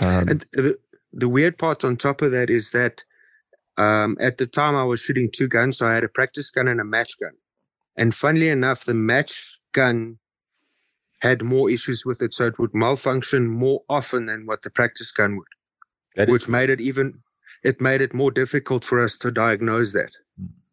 [0.00, 0.78] Um, and the,
[1.12, 3.02] the weird part on top of that is that
[3.78, 6.68] um, at the time I was shooting two guns, so I had a practice gun
[6.68, 7.32] and a match gun.
[7.96, 10.18] And funnily enough, the match gun
[11.20, 15.10] had more issues with it, so it would malfunction more often than what the practice
[15.12, 15.46] gun would,
[16.16, 17.20] that which is- made it even
[17.64, 20.12] it made it more difficult for us to diagnose that.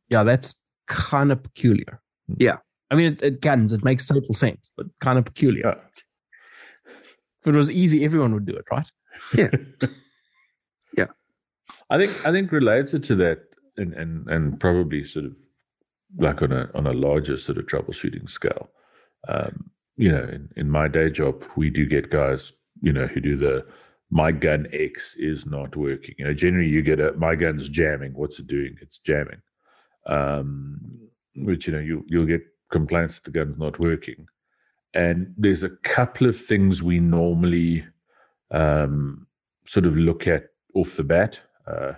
[0.10, 0.54] Yeah, that's
[0.88, 2.00] kind of peculiar.
[2.38, 2.58] Yeah.
[2.92, 5.82] I mean, it, it guns, it makes total sense, but kind of peculiar.
[6.88, 8.86] If it was easy, everyone would do it, right?
[9.36, 9.50] Yeah.
[10.98, 11.08] yeah.
[11.90, 13.40] I think I think related to that,
[13.78, 15.36] and and and probably sort of
[16.18, 18.70] like on a on a larger sort of troubleshooting scale.
[19.28, 23.22] Um, you know, in, in my day job, we do get guys, you know, who
[23.22, 23.66] do the
[24.12, 26.16] my gun X is not working.
[26.18, 28.14] You know, generally you get a my gun's jamming.
[28.14, 28.78] What's it doing?
[28.82, 29.42] It's jamming.
[30.06, 30.80] Um,
[31.38, 34.28] which you know you you'll get complaints that the gun's not working.
[34.94, 37.86] And there's a couple of things we normally
[38.52, 39.28] um,
[39.66, 41.42] sort of look at off the bat.
[41.68, 41.94] Uh,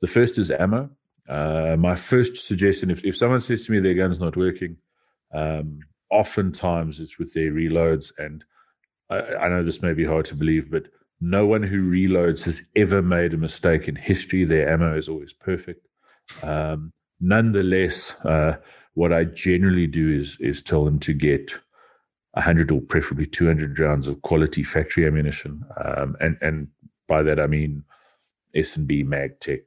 [0.00, 0.90] the first is ammo.
[1.28, 4.76] Uh, my first suggestion, if, if someone says to me their gun's not working,
[5.32, 5.78] um,
[6.10, 8.12] oftentimes it's with their reloads.
[8.18, 8.44] And
[9.08, 10.88] I, I know this may be hard to believe, but
[11.20, 14.44] no one who reloads has ever made a mistake in history.
[14.44, 15.86] Their ammo is always perfect.
[16.42, 18.56] Um, nonetheless, uh,
[18.94, 21.52] what I generally do is is tell them to get
[22.32, 26.68] 100 or preferably 200 rounds of quality factory ammunition, um, and and
[27.08, 27.84] by that I mean
[28.54, 29.62] S and B Magtech,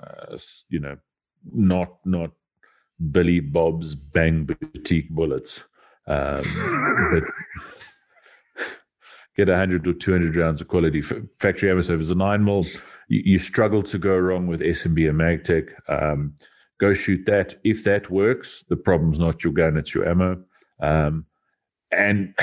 [0.00, 0.96] uh, you know,
[1.52, 2.30] not not
[3.10, 5.64] Billy Bob's Bang Boutique bullets,
[6.06, 6.42] um,
[7.12, 7.22] but
[9.36, 11.80] get 100 or 200 rounds of quality factory ammo.
[11.80, 12.64] If it's a nine mil,
[13.08, 15.72] you, you struggle to go wrong with S and B and Magtech.
[15.88, 16.34] Um,
[16.78, 17.54] go shoot that.
[17.64, 20.42] If that works, the problem's not your gun, it's your ammo.
[20.80, 21.26] Um,
[21.90, 22.34] and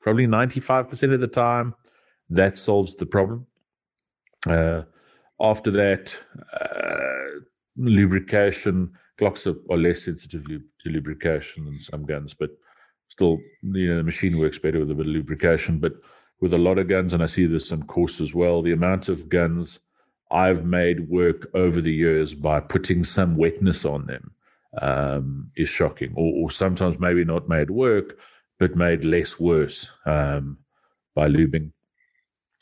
[0.00, 1.74] probably 95% of the time,
[2.30, 3.46] that solves the problem.
[4.48, 4.82] Uh,
[5.40, 6.18] after that,
[6.60, 7.40] uh,
[7.76, 12.50] lubrication, Glocks are, are less sensitive to lubrication than some guns, but
[13.08, 15.78] still, you know, the machine works better with a bit of lubrication.
[15.78, 15.94] But
[16.40, 19.08] with a lot of guns, and I see this on course as well, the amount
[19.08, 19.80] of guns
[20.30, 24.32] I've made work over the years by putting some wetness on them
[24.80, 28.18] um, is shocking, or, or, sometimes maybe not made work,
[28.58, 30.56] but made less worse um,
[31.14, 31.72] by lubing.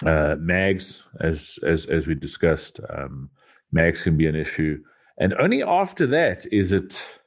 [0.05, 3.31] Uh, mags, as as as we discussed, um,
[3.71, 4.83] mags can be an issue,
[5.21, 7.21] and only after that is it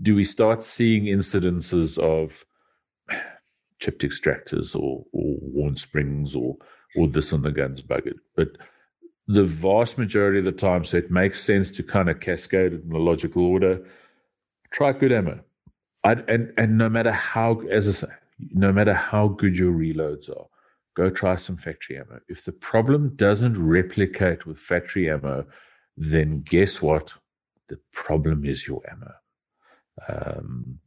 [0.00, 2.44] do we start seeing incidences of
[3.78, 6.56] chipped extractors or, or worn springs or
[6.96, 8.18] or this on the guns buggered.
[8.36, 8.58] But
[9.26, 12.84] the vast majority of the time, so it makes sense to kind of cascade it
[12.84, 13.80] in a logical order.
[14.70, 15.40] Try good ammo.
[16.04, 18.12] I'd, and and no matter how, as I say,
[18.52, 20.46] no matter how good your reloads are,
[20.94, 22.20] go try some factory ammo.
[22.28, 25.46] If the problem doesn't replicate with factory ammo,
[25.96, 27.14] then guess what?
[27.68, 29.12] The problem is your ammo.
[30.08, 30.78] Um,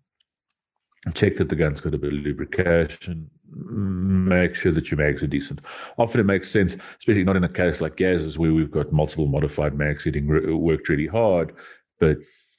[1.14, 3.30] check that the gun's got a bit of lubrication.
[3.48, 5.62] Make sure that your mags are decent.
[5.98, 9.28] Often it makes sense, especially not in a case like Gaz's where we've got multiple
[9.28, 10.28] modified mags hitting
[10.60, 11.54] worked really hard,
[12.00, 12.18] but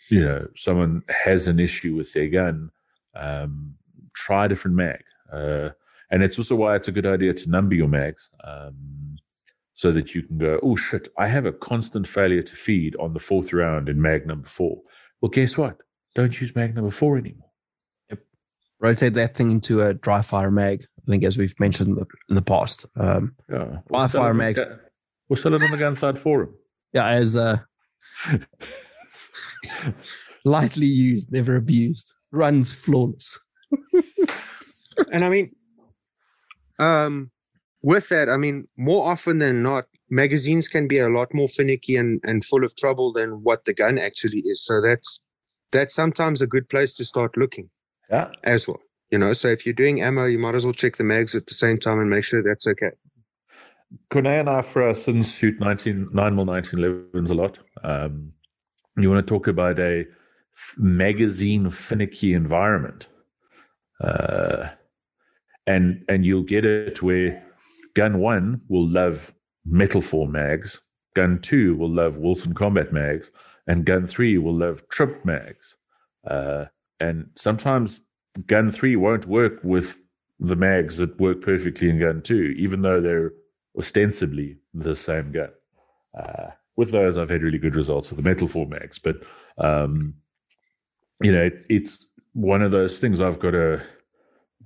[0.08, 2.70] you know someone has an issue with their gun.
[3.14, 3.74] Um,
[4.14, 5.70] try a different mag, uh,
[6.10, 8.30] and it's also why it's a good idea to number your mags.
[8.44, 9.16] Um,
[9.76, 13.12] so that you can go, oh shit, I have a constant failure to feed on
[13.12, 14.80] the fourth round in mag number four.
[15.20, 15.76] Well, guess what?
[16.14, 17.50] Don't use mag number four anymore.
[18.08, 18.20] Yep.
[18.80, 20.86] Rotate that thing into a dry fire mag.
[21.06, 22.86] I think, as we've mentioned in the, in the past.
[22.96, 23.80] Um, yeah.
[23.88, 24.64] Dry fire mags.
[25.28, 26.54] we'll sell it on the gun side forum.
[26.94, 27.58] Yeah, as uh,
[30.46, 33.38] lightly used, never abused, runs flawless.
[35.12, 35.54] and I mean,
[36.78, 37.30] um,
[37.82, 41.96] with that, I mean, more often than not, magazines can be a lot more finicky
[41.96, 44.64] and, and full of trouble than what the gun actually is.
[44.64, 45.20] So that's
[45.72, 47.68] that's sometimes a good place to start looking.
[48.10, 48.30] Yeah.
[48.44, 48.80] As well.
[49.10, 51.46] You know, so if you're doing ammo, you might as well check the mags at
[51.46, 52.90] the same time and make sure that's okay.
[54.10, 57.58] Kone and I, for us, since shoot 19, 9 mil 1911s a lot.
[57.84, 58.32] Um,
[58.96, 60.06] you want to talk about a
[60.76, 63.08] magazine finicky environment.
[64.00, 64.68] Uh,
[65.66, 67.45] and and you'll get it where
[67.96, 69.34] gun one will love
[69.68, 70.80] Metalform mags,
[71.14, 73.30] gun two will love Wilson combat mags,
[73.66, 75.76] and gun three will love Tripp mags.
[76.26, 76.66] Uh,
[77.00, 78.02] and sometimes
[78.46, 79.98] gun three won't work with
[80.38, 83.32] the mags that work perfectly in gun two, even though they're
[83.78, 85.50] ostensibly the same gun.
[86.16, 89.16] Uh, with those, I've had really good results with the Metalform mags, but
[89.56, 90.14] um,
[91.22, 93.22] you know, it, it's one of those things.
[93.22, 93.82] I've got a,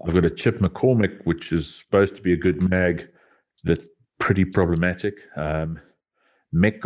[0.05, 3.09] I've got a Chip McCormick, which is supposed to be a good mag,
[3.63, 5.15] that's pretty problematic.
[5.37, 5.81] Um,
[6.53, 6.85] make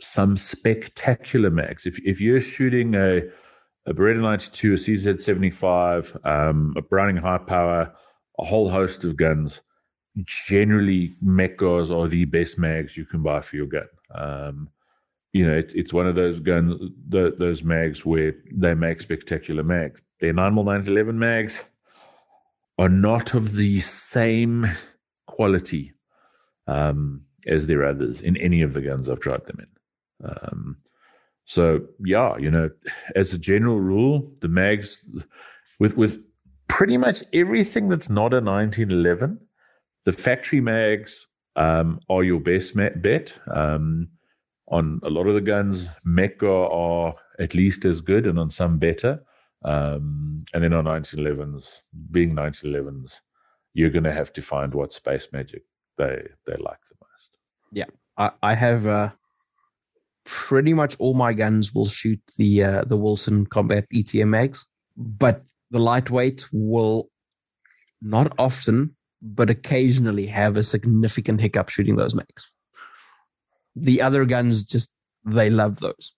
[0.00, 1.86] some spectacular mags.
[1.86, 3.22] If if you're shooting a
[3.86, 7.94] a Beretta 92, a CZ 75, um, a Browning High Power,
[8.38, 9.62] a whole host of guns,
[10.24, 13.86] generally Mec-Gars are the best mags you can buy for your gun.
[14.12, 14.70] Um,
[15.32, 19.62] you know, it, it's one of those guns, the, those mags where they make spectacular
[19.62, 20.02] mags.
[20.20, 21.64] Their 9mm 911 mags
[22.78, 24.66] are not of the same
[25.26, 25.92] quality.
[26.66, 30.28] Um, as their others in any of the guns I've tried them in.
[30.28, 30.76] Um,
[31.44, 32.70] so yeah, you know,
[33.14, 35.08] as a general rule, the mags
[35.78, 36.18] with with
[36.68, 39.38] pretty much everything that's not a 1911,
[40.04, 43.38] the factory mags um, are your best bet.
[43.48, 44.08] Um,
[44.68, 48.78] on a lot of the guns, Mec-Gar are at least as good, and on some
[48.78, 49.22] better.
[49.64, 53.20] Um, and then on 1911s, being 1911s,
[53.74, 55.62] you're going to have to find what space magic
[55.98, 57.32] they they like the most.
[57.72, 59.10] Yeah, I, I have uh,
[60.24, 64.66] pretty much all my guns will shoot the uh, the Wilson Combat ETM mags.
[64.96, 67.10] but the lightweight will
[68.00, 72.52] not often, but occasionally have a significant hiccup shooting those mags.
[73.74, 74.92] The other guns just
[75.24, 76.12] they love those.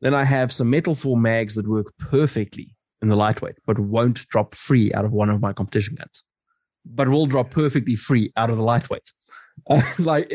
[0.00, 4.54] Then I have some Metalform mags that work perfectly in the lightweight, but won't drop
[4.54, 6.22] free out of one of my competition guns,
[6.94, 9.12] but will drop perfectly free out of the lightweight.
[9.70, 10.30] Uh, like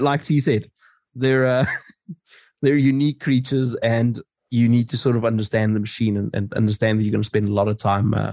[0.00, 0.70] like T said,
[1.16, 1.66] they're uh,
[2.62, 6.98] they're unique creatures, and you need to sort of understand the machine and, and understand
[6.98, 8.32] that you're going to spend a lot of time uh,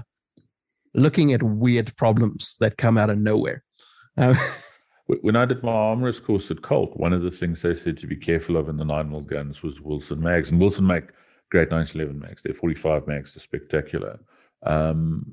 [0.94, 3.64] looking at weird problems that come out of nowhere.
[4.16, 4.34] Uh,
[5.06, 8.06] when I did my armorist course at Colt, one of the things they said to
[8.06, 11.08] be careful of in the nine mil guns was Wilson mags, and Wilson make
[11.50, 12.42] great 1911 mags.
[12.42, 14.20] Their 45 mags are spectacular.
[14.64, 15.24] Um,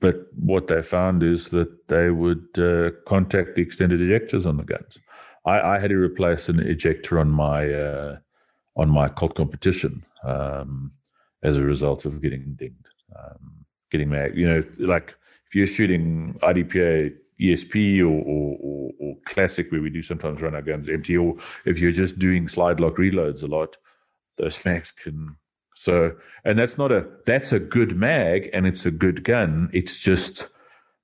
[0.00, 4.64] but what they found is that they would uh, contact the extended ejectors on the
[4.64, 4.98] guns.
[5.46, 8.18] I, I, had to replace an ejector on my uh,
[8.76, 10.92] on my Colt competition um,
[11.42, 14.36] as a result of getting dinged, um, getting mag.
[14.36, 15.16] You know, like
[15.46, 20.54] if you're shooting IDPA ESP or, or, or, or, classic, where we do sometimes run
[20.54, 23.76] our guns empty, or if you're just doing slide lock reloads a lot,
[24.36, 25.36] those mags can.
[25.74, 26.12] So,
[26.44, 29.68] and that's not a that's a good mag, and it's a good gun.
[29.72, 30.48] It's just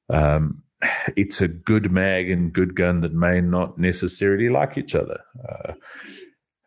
[0.08, 0.62] um,
[1.16, 5.20] it's a good mag and good gun that may not necessarily like each other.
[5.48, 5.72] Uh,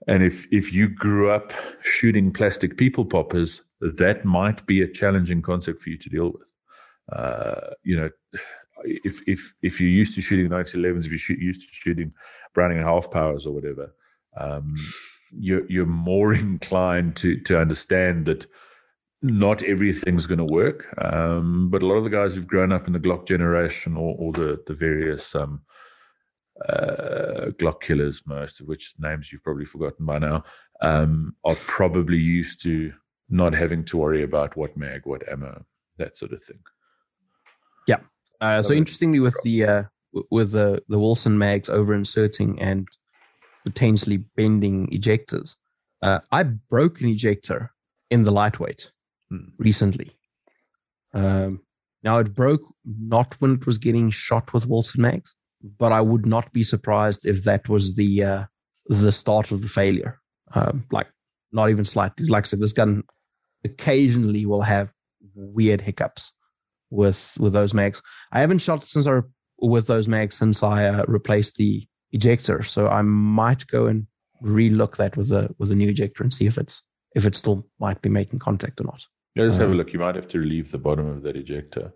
[0.08, 5.42] and if if you grew up shooting plastic people poppers, that might be a challenging
[5.42, 6.54] concept for you to deal with.
[7.12, 8.10] Uh, you know,
[8.84, 12.14] if if if you're used to shooting 1911s, if you're used to shooting
[12.54, 13.96] Browning half powers or whatever,
[14.38, 14.76] um,
[15.38, 18.46] you're you're more inclined to to understand that
[19.22, 20.94] not everything's going to work.
[21.02, 24.16] Um, but a lot of the guys who've grown up in the Glock generation or,
[24.18, 25.62] or the the various um,
[26.68, 30.44] uh, Glock killers, most of which names you've probably forgotten by now,
[30.82, 32.94] um, are probably used to
[33.30, 35.66] not having to worry about what mag, what ammo,
[35.98, 36.60] that sort of thing.
[37.88, 38.00] Yeah.
[38.42, 39.84] Uh, so interestingly, with the uh,
[40.30, 42.88] with the the Wilson mags over inserting and
[43.66, 45.56] potentially bending ejectors,
[46.02, 47.72] uh, I broke an ejector
[48.10, 48.92] in the lightweight
[49.30, 49.50] hmm.
[49.58, 50.12] recently.
[51.14, 51.62] Um,
[52.04, 55.34] now it broke not when it was getting shot with Wilson mags,
[55.80, 58.44] but I would not be surprised if that was the uh,
[58.88, 60.20] the start of the failure.
[60.54, 61.08] Um, like
[61.52, 62.28] not even slightly.
[62.28, 63.04] Like I said, this gun
[63.64, 64.94] occasionally will have
[65.34, 66.32] weird hiccups
[66.90, 68.02] with with those mags.
[68.32, 69.22] I haven't shot since I
[69.60, 74.08] with those mags since I uh, replaced the ejector, so I might go and
[74.42, 76.82] relook that with a with a new ejector and see if it's
[77.16, 79.06] if it still might be making contact or not.
[79.36, 79.94] Yeah, just have a uh, look.
[79.94, 81.94] You might have to relieve the bottom of that ejector.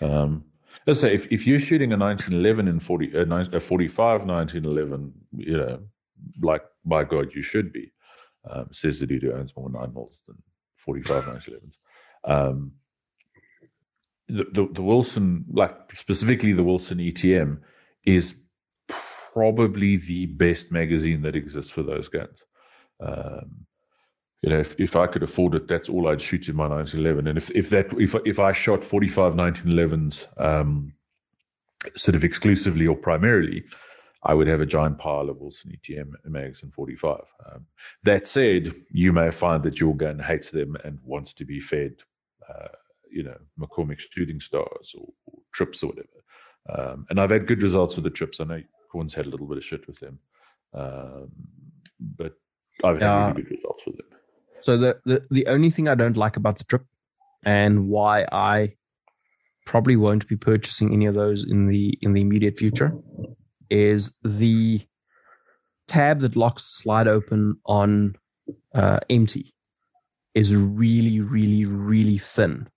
[0.00, 0.44] Um,
[0.86, 5.80] let's say if, if you're shooting a 1911 and 40 a 45 1911, you know,
[6.40, 7.92] like by God, you should be.
[8.48, 10.36] Um, says the dude who owns more nine mils than
[10.76, 11.78] 45 1911s.
[12.24, 12.72] Um,
[14.28, 17.60] the, the, the Wilson, like specifically the Wilson ETM,
[18.04, 18.40] is
[19.34, 22.44] probably the best magazine that exists for those guns.
[23.00, 23.66] Um,
[24.42, 27.26] you know, if, if I could afford it, that's all I'd shoot in my 1911.
[27.26, 30.92] And if, if that if if I shot 45 1911s um,
[31.96, 33.64] sort of exclusively or primarily,
[34.22, 37.20] I would have a giant pile of Wilson ETM mags and 45.
[37.46, 37.66] Um,
[38.04, 42.02] that said, you may find that your gun hates them and wants to be fed
[42.48, 42.68] uh,
[43.10, 46.08] you know McCormick shooting stars or, or Tripps or whatever.
[46.68, 48.40] Um, and I've had good results with the Tripps.
[48.40, 48.62] I know
[48.94, 50.20] Corn's had a little bit of shit with them,
[50.72, 51.28] um,
[52.16, 52.34] but
[52.84, 54.06] I've had really good results with them.
[54.62, 56.84] So the, the the only thing I don't like about the Tripp,
[57.44, 58.76] and why I
[59.66, 62.92] probably won't be purchasing any of those in the in the immediate future,
[63.68, 64.80] is the
[65.88, 68.14] tab that locks slide open on
[68.76, 69.52] uh, empty
[70.34, 72.68] is really really really thin.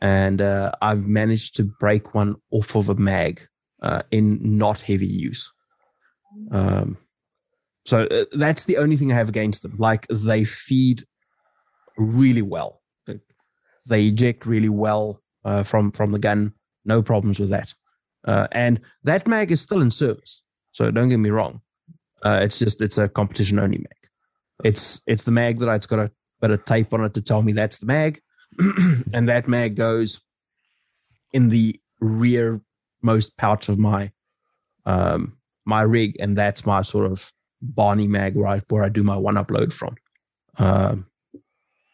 [0.00, 3.48] And uh, I've managed to break one off of a mag
[3.82, 5.52] uh, in not heavy use.
[6.50, 6.96] Um,
[7.84, 9.76] so uh, that's the only thing I have against them.
[9.78, 11.04] Like they feed
[11.96, 12.80] really well,
[13.88, 16.54] they eject really well uh, from from the gun.
[16.84, 17.74] No problems with that.
[18.24, 20.42] Uh, and that mag is still in service.
[20.70, 21.60] So don't get me wrong.
[22.24, 24.10] Uh, it's just it's a competition only mag.
[24.64, 26.10] It's it's the mag that it's got a
[26.40, 28.20] bit of tape on it to tell me that's the mag
[29.12, 30.20] and that mag goes
[31.32, 32.60] in the rear
[33.02, 34.10] most pouch of my
[34.86, 39.02] um my rig, and that's my sort of Barney mag where I where I do
[39.02, 39.96] my one upload from.
[40.58, 41.06] Um,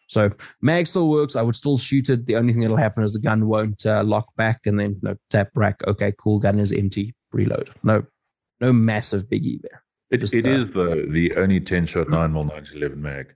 [0.07, 0.31] so
[0.61, 1.35] mag still works.
[1.35, 2.25] I would still shoot it.
[2.25, 4.99] The only thing that'll happen is the gun won't uh, lock back, and then you
[5.03, 5.81] know, tap rack.
[5.87, 6.39] Okay, cool.
[6.39, 7.13] Gun is empty.
[7.31, 7.69] Reload.
[7.83, 8.03] No,
[8.59, 9.83] no massive biggie there.
[10.09, 12.49] It, Just, it uh, is the the only ten shot nine mm.
[12.49, 13.35] nine eleven mag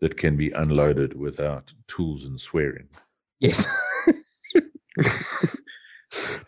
[0.00, 2.88] that can be unloaded without tools and swearing.
[3.40, 3.68] Yes.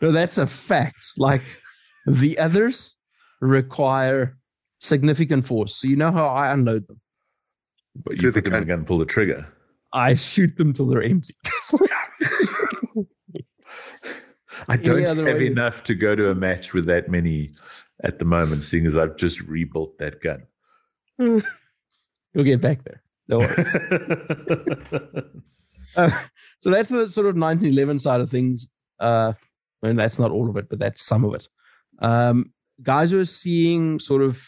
[0.01, 1.03] no, that's a fact.
[1.19, 1.43] Like
[2.07, 2.95] the others
[3.41, 4.37] require
[4.81, 5.77] significant force.
[5.77, 7.01] So you know how I unload them.
[7.97, 9.47] But Through you the put them in the gun and pull the trigger.
[9.93, 11.35] I shoot them till they're empty.
[14.69, 15.47] I don't other have way?
[15.47, 17.51] enough to go to a match with that many
[18.03, 20.43] at the moment, seeing as I've just rebuilt that gun.
[21.19, 23.03] You'll get back there.
[23.29, 25.25] Don't worry.
[25.97, 26.11] Uh,
[26.59, 28.69] so that's the sort of 1911 side of things.
[28.99, 29.33] Uh,
[29.87, 31.49] Mean, that's not all of it, but that's some of it.
[31.99, 34.43] Um, guys are seeing sort of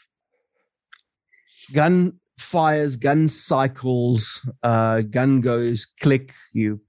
[1.74, 6.80] gun fires, gun cycles, uh, gun goes click, you,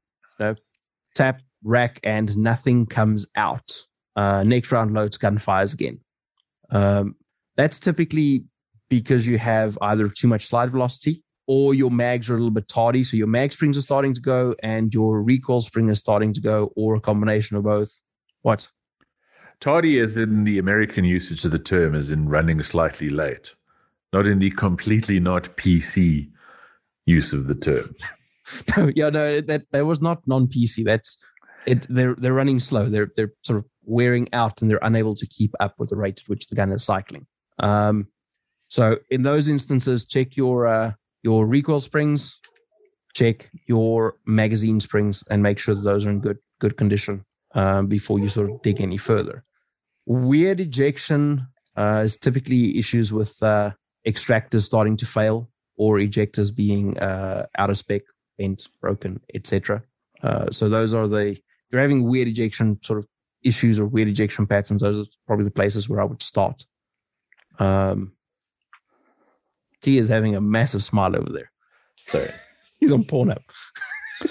[1.16, 3.84] tap, rack, and nothing comes out.
[4.16, 6.00] Uh, next round loads, gun fires again.
[6.70, 7.16] Um,
[7.56, 8.46] that's typically
[8.90, 12.68] because you have either too much slide velocity or your mags are a little bit
[12.68, 13.04] tardy.
[13.04, 16.42] So your mag springs are starting to go and your recoil spring is starting to
[16.42, 17.92] go, or a combination of both.
[18.42, 18.70] What?
[19.60, 23.54] Tardy is in the American usage of the term, as in running slightly late,
[24.14, 26.30] not in the completely not PC
[27.06, 27.94] use of the term.
[28.78, 30.86] No, yeah, no, that that was not non-PC.
[30.86, 31.18] That's
[31.66, 31.86] it.
[31.90, 32.88] They're they're running slow.
[32.88, 36.22] They're they're sort of wearing out and they're unable to keep up with the rate
[36.22, 37.28] at which the gun is cycling.
[37.60, 38.08] Um,
[38.70, 42.40] so in those instances, check your uh, your recoil springs,
[43.14, 47.26] check your magazine springs, and make sure that those are in good good condition
[47.58, 49.44] um, before you sort of dig any further.
[50.06, 53.72] Weird ejection uh, is typically issues with uh,
[54.06, 58.04] extractors starting to fail or ejectors being uh, out of spec,
[58.38, 59.84] bent, broken, etc.
[60.22, 61.42] Uh, so those are the if
[61.72, 63.08] you're having weird ejection sort of
[63.44, 64.82] issues or weird ejection patterns.
[64.82, 66.64] Those are probably the places where I would start.
[67.60, 68.14] Um,
[69.82, 71.52] T is having a massive smile over there.
[71.98, 72.30] Sorry.
[72.80, 73.42] He's on Pornhub.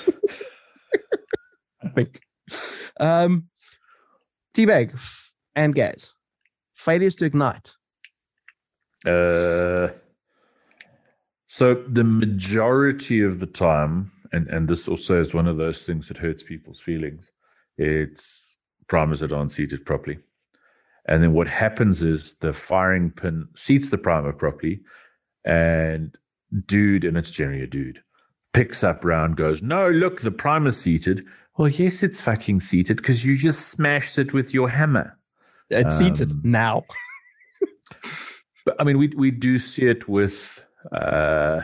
[1.83, 2.20] I think.
[2.99, 3.49] Um,
[4.55, 4.97] T-Bag
[5.55, 6.14] and Gaz.
[6.74, 7.72] Failures to ignite.
[9.05, 9.88] Uh,
[11.47, 16.09] so the majority of the time, and and this also is one of those things
[16.09, 17.30] that hurts people's feelings.
[17.78, 20.18] It's primers that aren't seated properly,
[21.07, 24.80] and then what happens is the firing pin seats the primer properly,
[25.44, 26.16] and
[26.66, 28.03] dude, and it's generally a dude,
[28.53, 31.24] picks up round, goes, no, look, the primer's seated.
[31.59, 35.18] Well, yes, it's fucking seated because you just smashed it with your hammer.
[35.70, 36.84] It's seated Um, now.
[38.66, 41.62] But I mean, we we do see it with uh,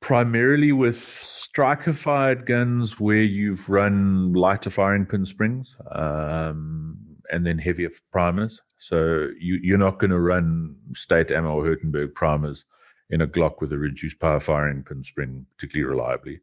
[0.00, 6.96] primarily with striker fired guns where you've run lighter firing pin springs um,
[7.30, 8.62] and then heavier primers.
[8.78, 12.64] So you you're not going to run state ammo or Hirtenberg primers
[13.10, 16.40] in a Glock with a reduced power firing pin spring particularly reliably.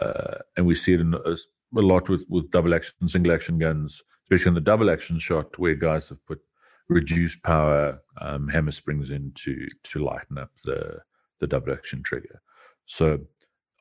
[0.00, 1.32] Uh, and we see it in a,
[1.76, 5.58] a lot with with double action, single action guns, especially in the double action shot
[5.58, 6.40] where guys have put
[6.88, 11.00] reduced power um, hammer springs in to to lighten up the
[11.40, 12.40] the double action trigger.
[12.86, 13.20] So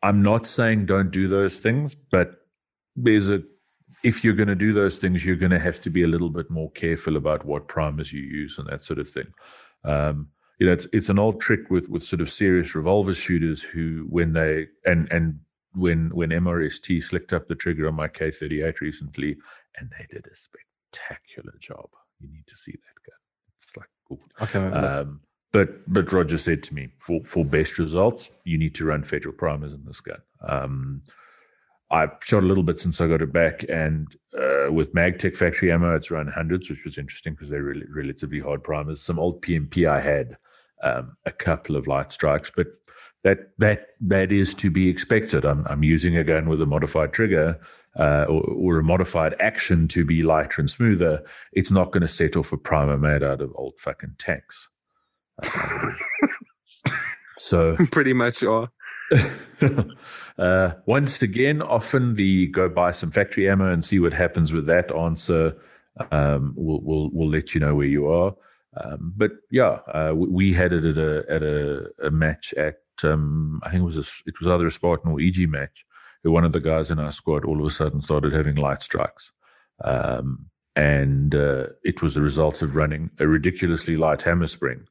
[0.04, 2.36] I'm not saying don't do those things, but
[2.96, 3.42] there's a
[4.04, 6.30] if you're going to do those things, you're going to have to be a little
[6.30, 9.28] bit more careful about what primers you use and that sort of thing.
[9.84, 10.30] Um,
[10.60, 14.06] you know, it's it's an old trick with with sort of serious revolver shooters who
[14.10, 15.40] when they and and
[15.78, 19.38] when when MRST slicked up the trigger on my K38 recently,
[19.78, 21.90] and they did a spectacular job.
[22.20, 23.20] You need to see that gun.
[23.56, 24.20] It's like, cool.
[24.42, 24.60] Okay.
[24.60, 25.22] um,
[25.52, 29.34] but but Roger said to me, for for best results, you need to run federal
[29.34, 30.22] primers in this gun.
[30.42, 31.02] Um,
[31.90, 35.72] I've shot a little bit since I got it back, and uh, with Magtech factory
[35.72, 39.02] ammo, it's run hundreds, which was interesting because they're really, relatively hard primers.
[39.02, 40.38] Some old PMP I had
[40.84, 42.68] um, a couple of light strikes, but
[43.28, 45.44] that that that is to be expected.
[45.44, 47.60] I'm I'm using a gun with a modified trigger
[48.00, 51.22] uh, or, or a modified action to be lighter and smoother.
[51.52, 54.70] It's not going to set off a primer made out of old fucking tanks.
[55.44, 55.98] Um,
[57.38, 58.72] so Pretty much are.
[60.38, 64.68] uh, once again, often the go buy some factory ammo and see what happens with
[64.68, 65.54] that answer.
[66.12, 68.36] Um, we'll, we'll, we'll let you know where you are.
[68.78, 72.76] Um, but yeah, uh, we, we had it at a, at a, a match at,
[73.04, 75.86] um, I think it was, a, it was either a Spartan or EG match
[76.22, 78.82] where one of the guys in our squad all of a sudden started having light
[78.82, 79.32] strikes.
[79.84, 84.88] Um, and uh, it was a result of running a ridiculously light hammer spring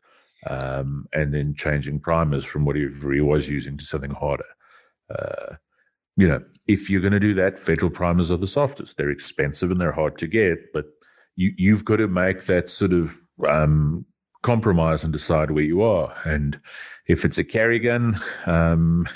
[0.49, 4.45] um, and then changing primers from whatever he was using to something harder.
[5.09, 5.55] Uh,
[6.17, 8.97] you know, if you're going to do that, federal primers are the softest.
[8.97, 10.87] They're expensive and they're hard to get, but
[11.37, 14.07] you, you've got to make that sort of um,
[14.43, 16.15] compromise and decide where you are.
[16.25, 16.61] And
[17.07, 18.17] if it's a carry gun,
[18.47, 19.07] um,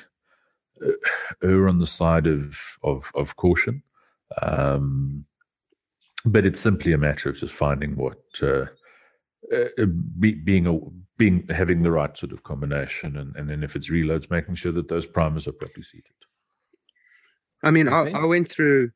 [1.42, 3.82] err on the side of of, of caution.
[4.40, 5.24] Um,
[6.24, 8.66] but it's simply a matter of just finding what uh,
[9.52, 9.86] uh,
[10.18, 10.78] be, being a
[11.16, 14.72] being having the right sort of combination, and, and then if it's reloads, making sure
[14.72, 16.12] that those primers are properly seated.
[17.62, 18.90] I mean, I, I, went through,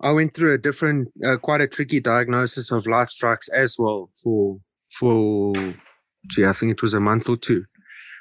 [0.00, 4.10] I went through a different, uh, quite a tricky diagnosis of light strikes as well
[4.22, 4.60] for
[4.90, 5.52] for,
[6.26, 7.64] gee, I think it was a month or two,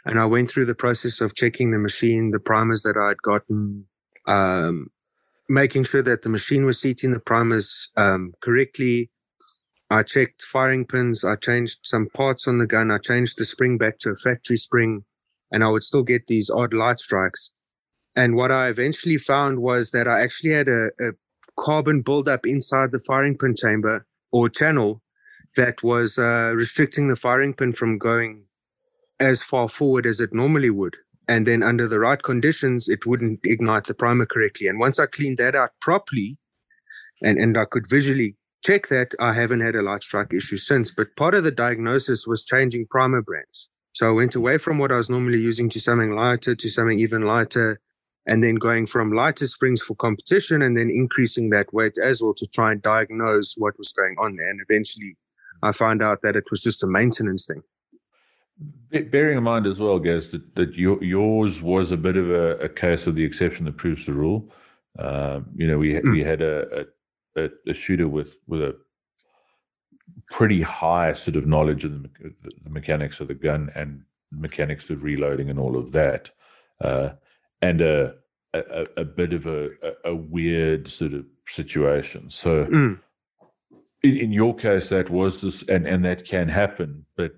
[0.05, 3.21] and I went through the process of checking the machine, the primers that I had
[3.21, 3.85] gotten,
[4.27, 4.87] um,
[5.49, 9.09] making sure that the machine was seating the primers um, correctly.
[9.89, 11.23] I checked firing pins.
[11.23, 12.91] I changed some parts on the gun.
[12.91, 15.05] I changed the spring back to a factory spring,
[15.51, 17.53] and I would still get these odd light strikes.
[18.15, 21.11] And what I eventually found was that I actually had a, a
[21.57, 25.01] carbon buildup inside the firing pin chamber or channel
[25.57, 28.45] that was uh, restricting the firing pin from going
[29.19, 30.95] as far forward as it normally would
[31.27, 34.67] and then under the right conditions, it wouldn't ignite the primer correctly.
[34.67, 36.37] And once I cleaned that out properly,
[37.21, 40.91] and, and I could visually check that, I haven't had a light strike issue since.
[40.91, 43.69] But part of the diagnosis was changing primer brands.
[43.93, 46.99] So I went away from what I was normally using to something lighter to something
[46.99, 47.81] even lighter,
[48.25, 52.33] and then going from lighter springs for competition and then increasing that weight as well
[52.35, 54.37] to try and diagnose what was going on.
[54.39, 55.17] And eventually
[55.63, 57.63] I found out that it was just a maintenance thing.
[59.11, 62.57] Bearing in mind as well, Gaz, that, that your, yours was a bit of a,
[62.57, 64.49] a, case of the exception that proves the rule.
[64.97, 66.11] Um, you know, we mm.
[66.11, 66.87] we had a,
[67.35, 68.75] a, a shooter with with a
[70.29, 72.31] pretty high sort of knowledge of the,
[72.63, 76.31] the mechanics of the gun and mechanics of reloading and all of that,
[76.81, 77.09] uh,
[77.61, 78.15] and a,
[78.53, 79.69] a, a bit of a,
[80.03, 82.29] a, weird sort of situation.
[82.29, 82.99] So, mm.
[84.03, 87.33] In, in your case, that was this, and and that can happen, but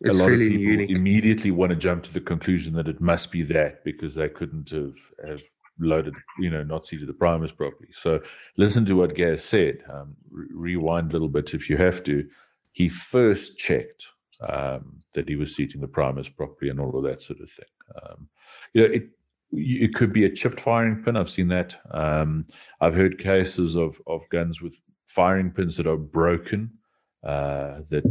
[0.00, 0.90] it's a lot really of people unique.
[0.90, 4.70] immediately want to jump to the conclusion that it must be that because they couldn't
[4.70, 4.96] have,
[5.26, 5.42] have
[5.78, 7.88] loaded, you know, not seated the primers properly.
[7.92, 8.20] So
[8.56, 9.78] listen to what Gaz said.
[9.88, 12.28] Um, re- rewind a little bit if you have to.
[12.72, 14.06] He first checked
[14.40, 17.66] um, that he was seating the primers properly and all of that sort of thing.
[18.02, 18.28] Um,
[18.72, 19.08] you know, it
[19.54, 21.16] it could be a chipped firing pin.
[21.16, 21.78] I've seen that.
[21.90, 22.46] Um,
[22.80, 24.80] I've heard cases of of guns with
[25.14, 26.78] firing pins that are broken.
[27.22, 28.04] Uh, that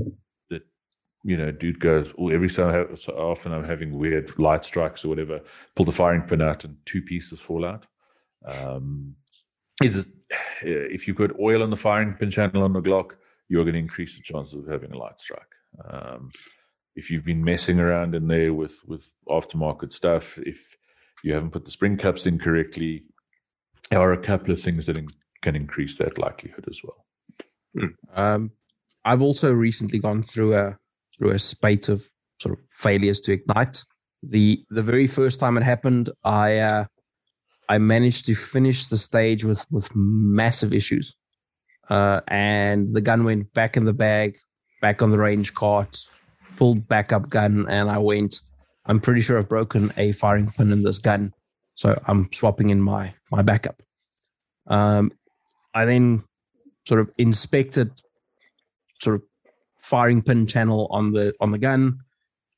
[1.24, 5.10] you know, dude goes, oh, every so, so often I'm having weird light strikes or
[5.10, 5.42] whatever,
[5.76, 7.86] pull the firing pin out and two pieces fall out.
[8.46, 9.16] Um,
[9.82, 10.08] it's,
[10.62, 13.16] if you put oil on the firing pin channel on the Glock,
[13.50, 15.42] you're going to increase the chances of having a light strike.
[15.86, 16.32] Um,
[16.96, 20.76] if you've been messing around in there with, with aftermarket stuff, if
[21.24, 23.04] you haven't put the spring cups in correctly,
[23.90, 24.98] there are a couple of things that
[25.42, 27.06] can increase that likelihood as well.
[27.78, 28.20] Hmm.
[28.20, 28.52] Um,
[29.06, 30.78] I've also recently gone through a
[31.18, 32.06] through a spate of
[32.40, 33.84] sort of failures to ignite.
[34.24, 36.86] The the very first time it happened, I uh,
[37.70, 41.16] I managed to finish the stage with with massive issues,
[41.90, 44.38] uh, and the gun went back in the bag,
[44.82, 45.98] back on the range cart,
[46.58, 48.42] pulled backup gun, and I went.
[48.86, 51.34] I'm pretty sure I've broken a firing pin in this gun,
[51.76, 53.82] so I'm swapping in my my backup.
[54.68, 55.12] Um,
[55.74, 56.24] I then
[56.88, 57.92] sort of inspected,
[59.02, 59.24] sort of
[59.80, 62.00] firing pin channel on the on the gun.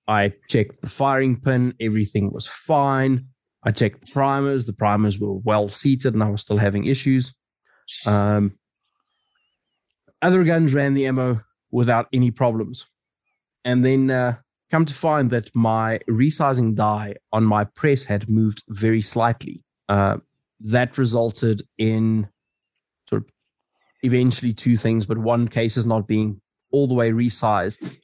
[0.08, 3.28] I checked the firing pin, everything was fine.
[3.64, 7.34] I checked the primers, the primers were well seated, and I was still having issues.
[8.06, 8.58] Um,
[10.22, 11.42] other guns ran the ammo
[11.72, 12.90] without any problems,
[13.64, 14.36] and then uh,
[14.70, 19.64] come to find that my resizing die on my press had moved very slightly.
[19.88, 20.18] Uh,
[20.60, 22.28] that resulted in
[24.04, 26.42] eventually two things, but one case is not being
[26.72, 27.98] all the way resized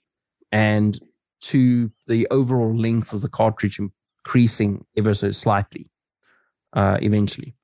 [0.52, 1.00] and
[1.42, 5.90] to the overall length of the cartridge increasing ever so slightly
[6.74, 7.56] uh, eventually.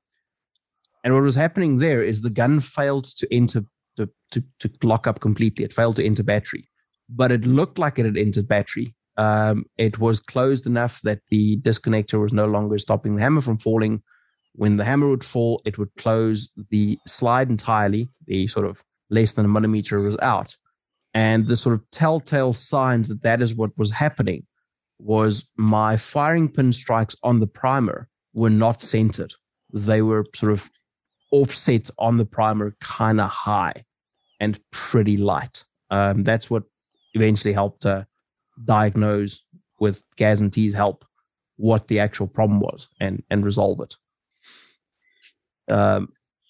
[1.04, 3.64] And what was happening there is the gun failed to enter
[3.96, 5.64] to, to, to lock up completely.
[5.64, 6.68] It failed to enter battery,
[7.08, 8.94] but it looked like it had entered battery.
[9.16, 13.56] Um, it was closed enough that the disconnector was no longer stopping the hammer from
[13.56, 14.02] falling.
[14.56, 18.08] When the hammer would fall, it would close the slide entirely.
[18.26, 20.56] The sort of less than a millimeter was out.
[21.14, 24.46] And the sort of telltale signs that that is what was happening
[24.98, 29.34] was my firing pin strikes on the primer were not centered.
[29.72, 30.70] They were sort of
[31.32, 33.84] offset on the primer, kind of high
[34.40, 35.64] and pretty light.
[35.90, 36.64] Um, that's what
[37.14, 38.04] eventually helped uh,
[38.64, 39.42] diagnose
[39.80, 41.04] with Gaz and T's help
[41.56, 43.96] what the actual problem was and and resolve it.
[45.68, 46.08] Um,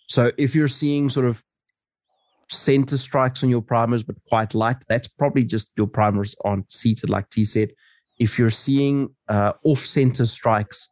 [0.09, 1.43] so if you're seeing sort of
[2.49, 4.77] center strikes on your primers, but quite light.
[4.89, 7.73] That's probably just your primers aren't seated, like T said.
[8.19, 10.89] If you're seeing uh, off center strikes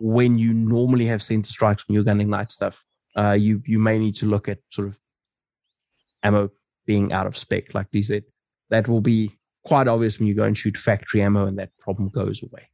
[0.00, 2.84] when you normally have center strikes when you're gunning night stuff,
[3.16, 4.98] uh, you you may need to look at sort of
[6.22, 6.50] ammo
[6.86, 8.24] being out of spec, like D said.
[8.70, 9.30] That will be
[9.64, 12.70] quite obvious when you go and shoot factory ammo, and that problem goes away.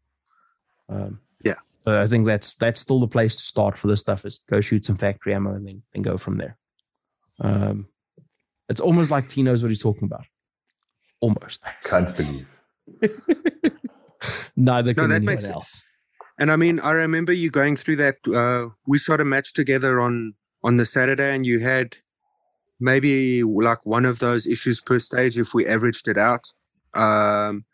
[0.88, 1.20] Um.
[1.84, 4.60] So I think that's that's still the place to start for this stuff is go
[4.60, 6.56] shoot some factory ammo and then and go from there.
[7.40, 7.86] Um,
[8.68, 10.24] it's almost like T knows what he's talking about.
[11.20, 11.62] Almost.
[11.84, 12.46] Can't believe.
[14.56, 15.54] Neither No, can that anyone makes sense.
[15.56, 15.84] else.
[16.38, 18.16] And I mean, I remember you going through that.
[18.26, 21.96] Uh, we shot a match together on on the Saturday, and you had
[22.78, 26.48] maybe like one of those issues per stage if we averaged it out.
[26.94, 27.64] Um,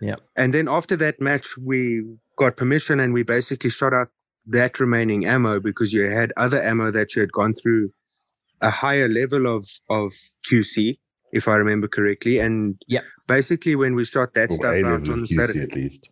[0.00, 0.16] Yeah.
[0.36, 2.02] And then after that match, we
[2.42, 4.08] got permission, and we basically shot out
[4.58, 7.90] that remaining ammo because you had other ammo that you had gone through
[8.60, 10.12] a higher level of of
[10.48, 10.98] QC,
[11.32, 12.38] if I remember correctly.
[12.46, 12.56] And
[12.96, 13.04] Yeah.
[13.36, 16.10] basically when we shot that Or stuff A out on of QC Saturday, at least.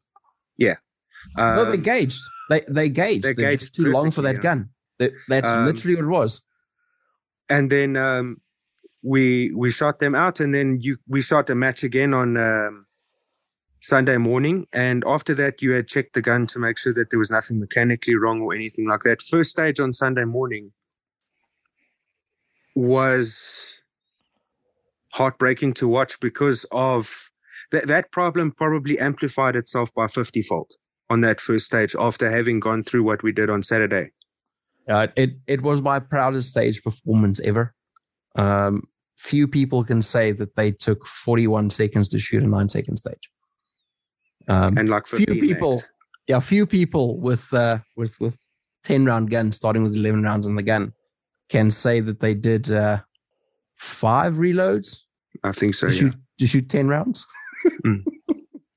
[1.37, 2.21] no, they um, gauged.
[2.51, 3.25] They they gauged.
[3.25, 4.41] they They're gauged just too long for that yeah.
[4.49, 4.61] gun.
[4.99, 6.43] That, that's Um, literally what it was.
[7.49, 8.41] and then um,
[9.03, 12.87] we we shot them out, and then you we shot a match again on um,
[13.81, 17.19] Sunday morning, and after that you had checked the gun to make sure that there
[17.19, 19.23] was nothing mechanically wrong or anything like that.
[19.23, 20.73] First stage on Sunday morning
[22.75, 23.79] was
[25.13, 27.31] heartbreaking to watch because of
[27.73, 30.71] that that problem probably amplified itself by 50 fold
[31.11, 34.11] on that first stage after having gone through what we did on Saturday.
[34.89, 37.75] Uh, it it was my proudest stage performance ever.
[38.37, 38.85] Um,
[39.17, 43.29] few people can say that they took 41 seconds to shoot a nine second stage.
[44.49, 45.89] Um, And like few 15 people, max.
[46.27, 48.39] yeah, few people with uh, with with
[48.85, 50.93] 10 round guns, starting with 11 rounds in the gun,
[51.49, 52.99] can say that they did uh,
[53.77, 55.01] five reloads
[55.45, 55.89] I think so.
[55.89, 55.99] to Yeah.
[56.01, 57.27] shoot to shoot 10 rounds.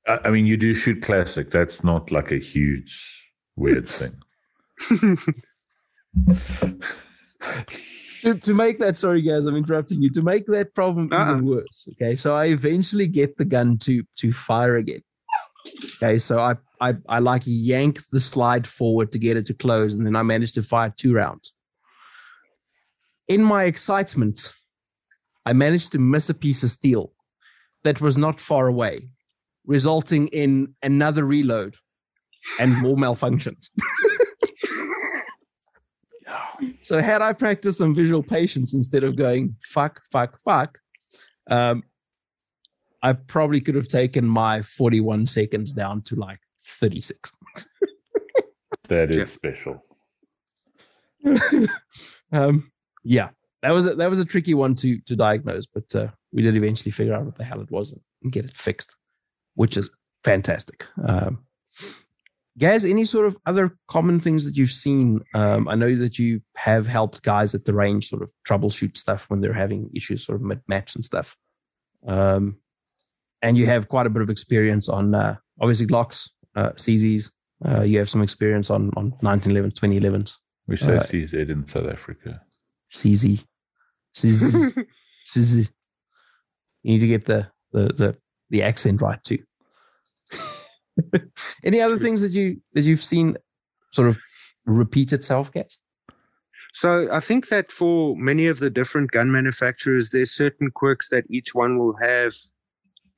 [0.08, 1.50] I, I mean, you do shoot classic.
[1.50, 2.92] That's not like a huge
[3.56, 4.12] weird thing.
[8.22, 11.32] to, to make that sorry guys i'm interrupting you to make that problem Uh-uh.
[11.32, 15.02] even worse okay so i eventually get the gun to to fire again
[15.96, 19.94] okay so I, I i like yank the slide forward to get it to close
[19.94, 21.52] and then i managed to fire two rounds.
[23.28, 24.52] In my excitement
[25.46, 27.12] i managed to miss a piece of steel
[27.84, 29.08] that was not far away
[29.66, 31.76] resulting in another reload
[32.60, 33.70] and more malfunctions.
[36.82, 40.78] So had I practiced some visual patience instead of going fuck, fuck, fuck,
[41.50, 41.82] um,
[43.02, 47.32] I probably could have taken my 41 seconds down to like 36.
[48.88, 49.24] That is Yeah.
[49.24, 49.82] special.
[52.32, 52.70] um,
[53.04, 53.30] yeah,
[53.62, 56.56] that was a, that was a tricky one to to diagnose, but uh, we did
[56.56, 58.96] eventually figure out what the hell it was and get it fixed,
[59.54, 59.90] which is
[60.24, 60.86] fantastic.
[61.06, 61.44] Um,
[62.58, 65.20] guys, any sort of other common things that you've seen?
[65.34, 69.26] Um, I know that you have helped guys at the range sort of troubleshoot stuff
[69.28, 71.36] when they're having issues sort of mid match and stuff.
[72.06, 72.58] Um,
[73.42, 77.30] and you have quite a bit of experience on uh, obviously Glocks, uh, CZs.
[77.64, 80.36] Uh, you have some experience on on 1911, 2011s.
[80.66, 82.40] We say Uh, CZ in South Africa.
[82.92, 83.44] CZ.
[84.14, 84.86] CZ.
[85.26, 85.70] CZ.
[86.82, 88.16] You need to get the the the,
[88.50, 89.38] the accent right too.
[91.64, 93.36] Any other things that you that you've seen
[93.92, 94.18] sort of
[94.66, 95.78] repeat itself, guys?
[96.74, 101.24] So I think that for many of the different gun manufacturers, there's certain quirks that
[101.28, 102.34] each one will have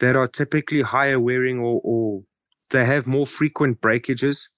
[0.05, 2.23] that are typically higher wearing or, or
[2.71, 4.51] they have more frequent breakages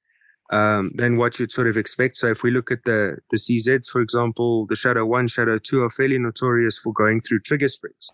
[0.50, 2.16] um, than what you'd sort of expect.
[2.16, 5.84] So if we look at the the CZs, for example, the Shadow One, Shadow Two
[5.84, 8.10] are fairly notorious for going through trigger springs.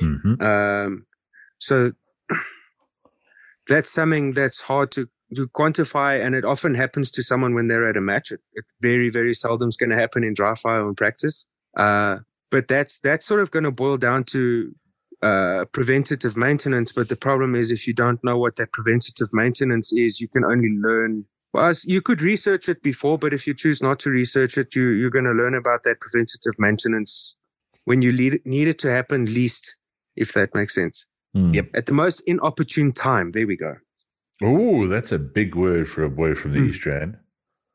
[0.00, 0.42] Mhm.
[0.42, 1.06] Um,
[1.58, 1.92] so
[3.68, 7.88] that's something that's hard to, to quantify, and it often happens to someone when they're
[7.88, 8.32] at a match.
[8.32, 11.46] It, it very, very seldom is going to happen in dry fire and practice.
[11.76, 12.18] Uh,
[12.50, 14.74] but that's that's sort of going to boil down to
[15.22, 16.92] uh, preventative maintenance.
[16.92, 20.44] But the problem is, if you don't know what that preventative maintenance is, you can
[20.44, 21.24] only learn.
[21.54, 24.90] Well, you could research it before, but if you choose not to research it, you
[24.90, 27.34] you're going to learn about that preventative maintenance
[27.84, 29.74] when you lead, need it to happen least,
[30.14, 31.06] if that makes sense.
[31.34, 31.54] Hmm.
[31.54, 31.70] Yep.
[31.74, 33.32] At the most inopportune time.
[33.32, 33.76] There we go.
[34.42, 36.68] Oh, that's a big word for a boy from the Hmm.
[36.68, 37.16] East Rand.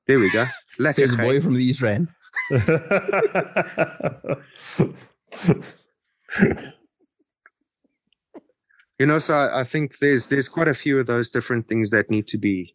[0.07, 0.45] There we go.
[0.91, 2.09] Says a boy from the East Rand.
[8.99, 11.89] You know, so I, I think there's there's quite a few of those different things
[11.91, 12.73] that need to be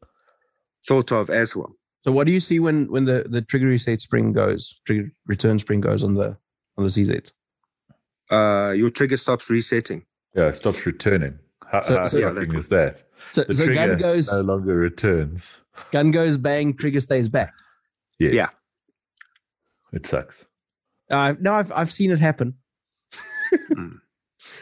[0.86, 1.74] thought of as well.
[2.04, 5.58] So what do you see when when the the trigger reset spring goes, trigger return
[5.58, 6.36] spring goes on the
[6.76, 7.30] on the CZ?
[8.30, 10.04] Uh, your trigger stops resetting.
[10.34, 11.38] yeah, it stops returning.
[11.70, 13.02] How, So- how so- Yeah, that- is that?
[13.30, 15.60] So, The so trigger gun goes, no longer returns.
[15.92, 17.52] gun goes, bang, trigger stays back.
[18.18, 18.34] Yes.
[18.34, 18.48] Yeah.
[19.92, 20.46] It sucks.
[21.10, 22.54] Uh, no, I've I've seen it happen.
[23.74, 23.96] Hmm.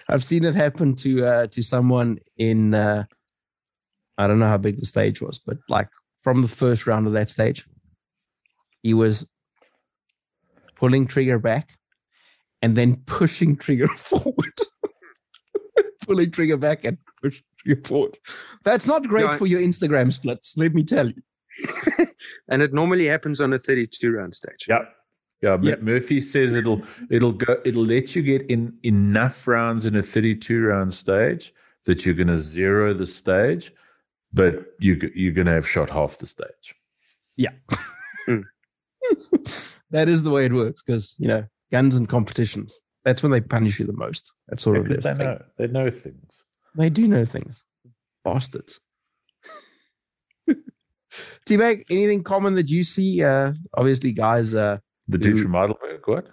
[0.08, 3.04] I've seen it happen to uh, to someone in uh,
[4.18, 5.88] I don't know how big the stage was, but like
[6.22, 7.66] from the first round of that stage,
[8.82, 9.28] he was
[10.76, 11.78] pulling trigger back
[12.62, 14.58] and then pushing trigger forward,
[16.06, 18.18] pulling trigger back and push trigger forward.
[18.64, 20.54] That's not great Yeah, I- for your Instagram splits.
[20.56, 21.22] Let me tell you.
[22.48, 24.66] And it normally happens on a 32 round stage.
[24.68, 24.84] Yeah.
[25.42, 25.82] Yeah, Yep.
[25.82, 30.62] Murphy says it'll it'll go it'll let you get in enough rounds in a 32
[30.62, 31.52] round stage
[31.84, 33.72] that you're going to zero the stage,
[34.32, 36.74] but you you're going to have shot half the stage.
[37.36, 37.52] Yeah.
[39.90, 42.76] That is the way it works because you know guns and competitions.
[43.04, 44.32] That's when they punish you the most.
[44.48, 45.26] That's sort of their they thing.
[45.26, 46.44] know they know things.
[46.74, 47.64] They do know things.
[48.24, 48.80] Bastards.
[51.46, 53.22] T-Bag, anything common that you see?
[53.22, 54.78] Uh, obviously, guys, uh,
[55.08, 56.26] The dude from Heidelberg, what?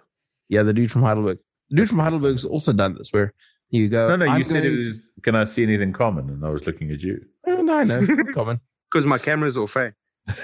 [0.50, 1.38] yeah, the dude from Heidelberg.
[1.70, 3.34] The dude from Heidelberg's also done this where
[3.70, 4.08] you go.
[4.10, 5.02] No, no, I'm you said it going was.
[5.24, 6.30] Can I see anything common?
[6.30, 7.18] And I was looking at you.
[7.46, 8.06] to- Oh, no, I know.
[8.34, 8.60] common.
[8.92, 9.90] Because my camera's off, eh?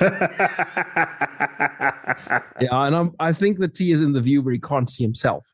[2.60, 5.04] Yeah, and I'm, I think the T is in the view where he can't see
[5.04, 5.46] himself.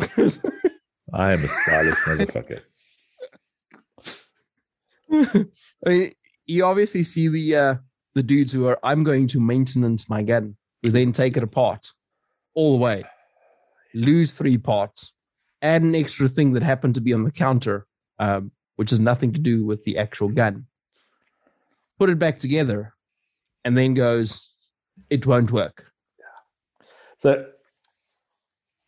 [0.00, 2.60] I am a stylish motherfucker.
[5.12, 6.12] I mean,
[6.46, 7.74] you obviously see the uh,
[8.14, 11.92] the dudes who are I'm going to maintenance my gun, who then take it apart
[12.54, 13.04] all the way,
[13.94, 15.12] lose three parts,
[15.60, 17.86] add an extra thing that happened to be on the counter,
[18.18, 20.66] um, which has nothing to do with the actual gun.
[21.98, 22.94] Put it back together,
[23.64, 24.52] and then goes,
[25.08, 25.92] it won't work.
[26.18, 26.84] Yeah.
[27.18, 27.46] So,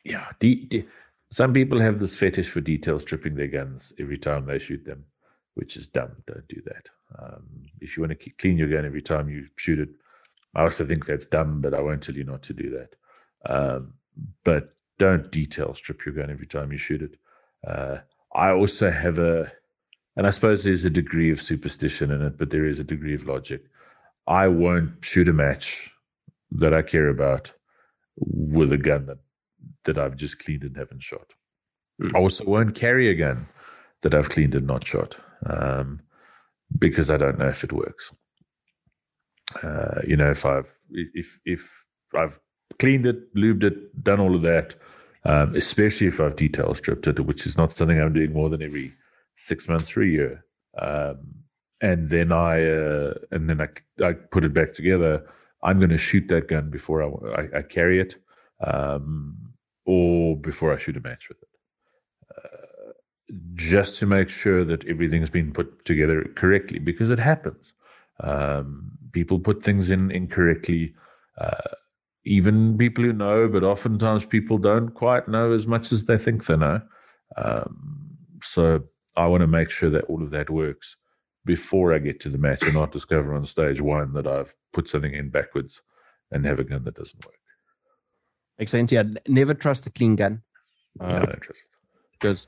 [0.04, 0.86] yeah, de- de-
[1.30, 5.04] some people have this fetish for detail stripping their guns every time they shoot them,
[5.54, 6.22] which is dumb.
[6.26, 6.90] Don't do that.
[7.18, 9.88] Um, if you want to clean your gun every time you shoot it,
[10.54, 12.94] I also think that's dumb, but I won't tell you not to do that.
[13.46, 13.94] Um,
[14.44, 17.16] but don't detail strip your gun every time you shoot it.
[17.66, 17.98] Uh,
[18.34, 19.50] I also have a,
[20.16, 23.14] and I suppose there's a degree of superstition in it, but there is a degree
[23.14, 23.62] of logic.
[24.26, 25.90] I won't shoot a match
[26.52, 27.52] that I care about
[28.16, 29.18] with a gun that,
[29.84, 31.34] that I've just cleaned and haven't shot.
[32.00, 32.14] Mm.
[32.14, 33.46] I also won't carry a gun
[34.02, 35.16] that I've cleaned and not shot
[35.46, 36.00] um,
[36.78, 38.12] because I don't know if it works.
[39.62, 41.86] Uh, you know, if I've if if
[42.16, 42.40] I've
[42.78, 44.76] cleaned it, lubed it, done all of that,
[45.24, 48.62] um, especially if I've detail stripped it, which is not something I'm doing more than
[48.62, 48.92] every
[49.34, 50.44] six months or a year.
[50.78, 51.44] Um,
[51.80, 53.68] and then I uh, and then I,
[54.04, 55.24] I put it back together.
[55.62, 58.16] I'm going to shoot that gun before I, I, I carry it,
[58.60, 59.54] um,
[59.86, 61.48] or before I shoot a match with it,
[62.36, 62.92] uh,
[63.54, 66.78] just to make sure that everything's been put together correctly.
[66.78, 67.72] Because it happens.
[68.20, 70.94] Um, people put things in incorrectly.
[71.38, 71.74] Uh,
[72.24, 76.44] even people who know, but oftentimes people don't quite know as much as they think
[76.46, 76.80] they know.
[77.36, 78.84] Um, so
[79.16, 80.96] I want to make sure that all of that works
[81.44, 84.88] before I get to the match and not discover on stage one that I've put
[84.88, 85.82] something in backwards
[86.30, 87.34] and have a gun that doesn't work.
[88.58, 88.92] Makes sense.
[88.92, 90.42] Yeah, never trust a clean gun.
[91.00, 91.62] Yeah, Uh, I don't trust
[92.12, 92.46] because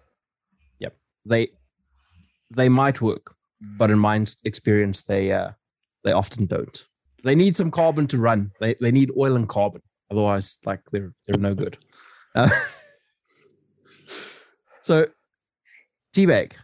[0.79, 1.49] yep they
[2.55, 5.51] they might work but in my experience they uh
[6.05, 6.87] they often don't
[7.27, 8.53] they need some carbon to run.
[8.61, 9.83] They they need oil and carbon.
[10.11, 11.77] Otherwise like they're they're no good.
[12.35, 12.49] Uh,
[14.83, 15.07] so
[16.14, 16.57] T-Bag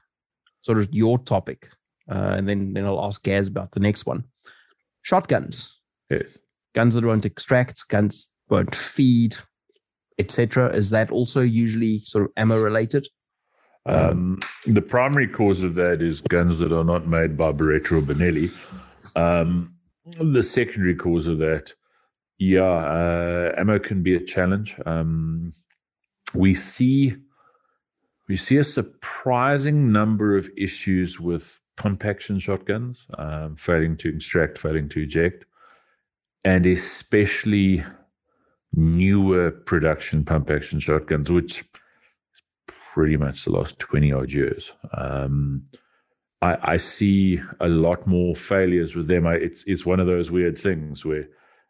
[0.63, 1.69] sort of your topic.
[2.11, 4.25] Uh, and then then i'll ask gaz about the next one.
[5.03, 5.81] Shotguns.
[6.09, 6.39] Yes.
[6.75, 9.37] guns that won't extract guns won't feed
[10.19, 13.09] etc is that also usually sort of ammo related?
[13.85, 18.01] Um, the primary cause of that is guns that are not made by Beretta or
[18.01, 18.53] Benelli.
[19.17, 19.72] Um,
[20.05, 21.75] the secondary cause of that,
[22.39, 24.77] yeah, uh, ammo can be a challenge.
[24.85, 25.53] Um,
[26.35, 27.17] we see
[28.29, 34.59] we see a surprising number of issues with pump action shotguns, um, failing to extract,
[34.59, 35.45] failing to eject,
[36.45, 37.85] and especially
[38.73, 44.73] newer production pump action shotguns, which is pretty much the last 20 odd years.
[44.97, 45.65] Um,
[46.43, 49.27] I, I see a lot more failures with them.
[49.27, 51.29] I, it's, it's one of those weird things where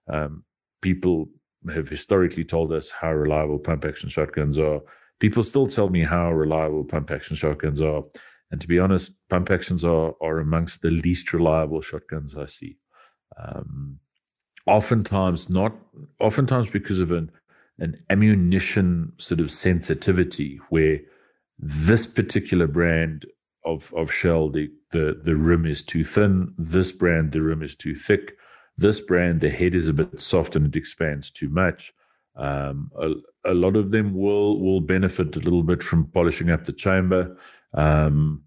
[0.08, 0.44] um,
[0.80, 1.28] people
[1.72, 4.80] have historically told us how reliable pump action shotguns are.
[5.20, 8.02] People still tell me how reliable pump action shotguns are.
[8.50, 12.78] And to be honest, pump actions are, are amongst the least reliable shotguns I see.
[13.38, 14.00] Um,
[14.66, 15.74] oftentimes not,
[16.18, 17.30] oftentimes because of an,
[17.78, 21.00] an ammunition sort of sensitivity where
[21.58, 23.26] this particular brand
[23.64, 26.54] of of shell, the the the rim is too thin.
[26.58, 28.36] This brand, the rim is too thick.
[28.76, 31.92] This brand, the head is a bit soft and it expands too much.
[32.34, 33.12] Um, a,
[33.44, 37.36] a, lot of them will will benefit a little bit from polishing up the chamber,
[37.74, 38.42] um,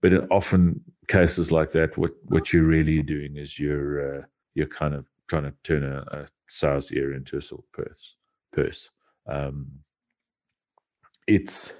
[0.00, 4.22] but in often cases like that, what what you're really doing is you're uh,
[4.54, 8.16] you're kind of trying to turn a, a sow's ear into a silk purse.
[8.52, 8.90] purse.
[9.26, 9.80] Um,
[11.26, 11.74] it's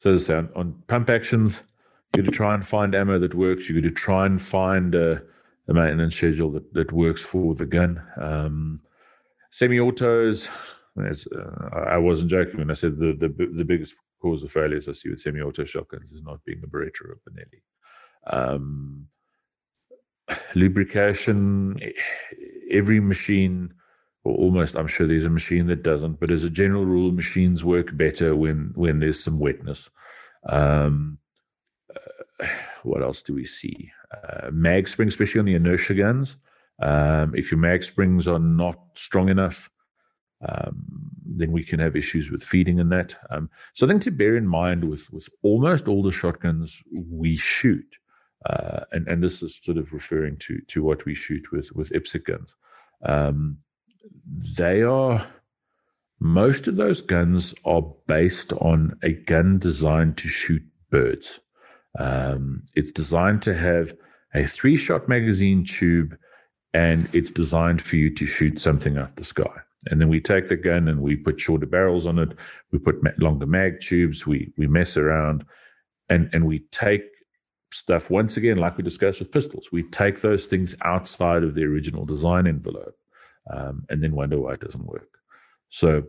[0.00, 1.62] so as I say, on, on pump actions,
[2.14, 3.68] you got to try and find ammo that works.
[3.68, 5.22] You got to try and find a,
[5.68, 8.02] a maintenance schedule that, that works for the gun.
[8.16, 8.80] Um,
[9.50, 10.48] semi-autos,
[10.98, 14.92] uh, I wasn't joking when I said the, the the biggest cause of failures I
[14.92, 17.62] see with semi-auto shotguns is not being a Beretta or a Benelli.
[18.26, 19.06] Um,
[20.54, 21.80] lubrication,
[22.70, 23.72] every machine,
[24.24, 27.64] or almost, I'm sure there's a machine that doesn't, but as a general rule, machines
[27.64, 29.90] work better when when there's some wetness.
[30.48, 31.29] Um, uh,
[32.82, 33.90] what else do we see?
[34.12, 36.36] Uh, mag springs, especially on the inertia guns.
[36.82, 39.70] Um, if your mag springs are not strong enough,
[40.46, 43.16] um, then we can have issues with feeding and that.
[43.30, 47.36] Um, so I think to bear in mind with with almost all the shotguns we
[47.36, 47.96] shoot,
[48.46, 51.90] uh, and and this is sort of referring to to what we shoot with with
[51.90, 52.54] IPSC guns.
[53.04, 53.58] Um,
[54.56, 55.26] they are
[56.18, 61.40] most of those guns are based on a gun designed to shoot birds.
[61.98, 63.94] Um, it's designed to have
[64.34, 66.16] a three shot magazine tube
[66.72, 69.60] and it's designed for you to shoot something out the sky.
[69.90, 72.32] And then we take the gun and we put shorter barrels on it.
[72.70, 74.26] We put longer mag tubes.
[74.26, 75.44] We we mess around,
[76.08, 77.04] and and we take
[77.72, 79.70] stuff once again, like we discussed with pistols.
[79.72, 82.96] We take those things outside of the original design envelope,
[83.50, 85.18] um, and then wonder why it doesn't work.
[85.70, 86.04] So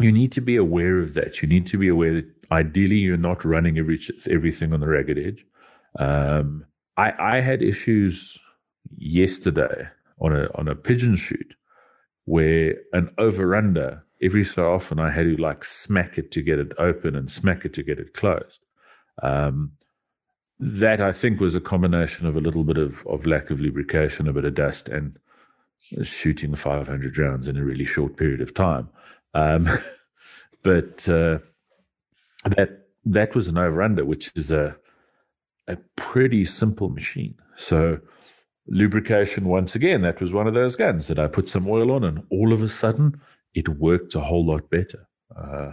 [0.00, 1.42] you need to be aware of that.
[1.42, 3.98] You need to be aware that ideally you're not running every
[4.30, 5.46] everything on the ragged edge.
[5.98, 6.64] Um,
[6.96, 8.38] I I had issues
[8.96, 9.88] yesterday
[10.20, 11.54] on a on a pigeon shoot
[12.24, 16.58] where an over under every so often I had to like smack it to get
[16.58, 18.64] it open and smack it to get it closed.
[19.22, 19.72] Um,
[20.60, 24.26] that I think was a combination of a little bit of, of lack of lubrication,
[24.26, 25.16] a bit of dust, and
[26.02, 28.88] shooting 500 rounds in a really short period of time.
[29.34, 29.66] Um,
[30.62, 31.38] but uh,
[32.44, 34.76] that that was an over under, which is a
[35.66, 37.34] a pretty simple machine.
[37.56, 38.00] So
[38.68, 42.04] lubrication once again that was one of those guns that i put some oil on
[42.04, 43.18] and all of a sudden
[43.54, 45.72] it worked a whole lot better uh,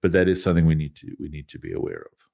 [0.00, 2.26] but that is something we need to we need to be aware of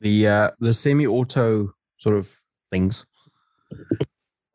[0.00, 3.06] the uh, the semi-auto sort of things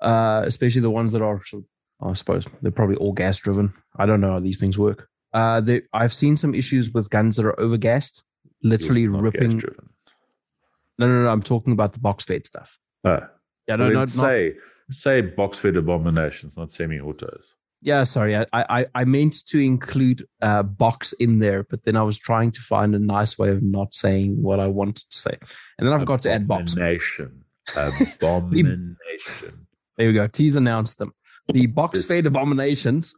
[0.01, 1.69] uh, especially the ones that are sort of,
[2.02, 5.62] i suppose they're probably all gas driven i don't know how these things work uh,
[5.62, 8.24] they, i've seen some issues with guns that are overgassed
[8.64, 9.62] literally ripping
[10.97, 13.22] no no no i'm talking about the box fed stuff uh.
[13.68, 17.56] Yeah, no, no, say not, say box fed abominations, not semi-autos.
[17.84, 22.04] Yeah, sorry, I, I I meant to include uh, box in there, but then I
[22.04, 25.38] was trying to find a nice way of not saying what I wanted to say,
[25.80, 26.74] and then I forgot to add box.
[26.74, 27.43] Abomination,
[27.76, 29.68] abomination.
[29.97, 30.28] there we go.
[30.28, 31.14] T's announced them.
[31.50, 33.14] The box fed abominations.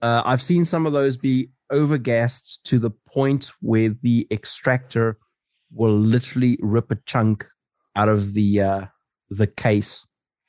[0.00, 5.18] Uh, I've seen some of those be overgassed to the point where the extractor
[5.72, 7.46] will literally rip a chunk
[7.96, 8.86] out of the uh,
[9.30, 10.06] the case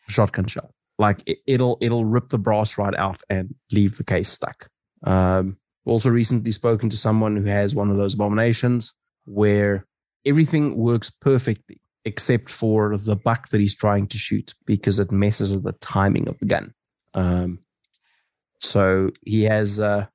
[0.08, 0.74] shotgun shell.
[0.98, 4.70] Like it, will it'll rip the brass right out and leave the case stuck.
[5.04, 8.94] Um, also recently spoken to someone who has one of those abominations
[9.26, 9.86] where
[10.26, 15.54] everything works perfectly except for the buck that he's trying to shoot because it messes
[15.54, 16.74] with the timing of the gun.
[17.16, 17.59] Um,
[18.61, 20.05] so he has uh,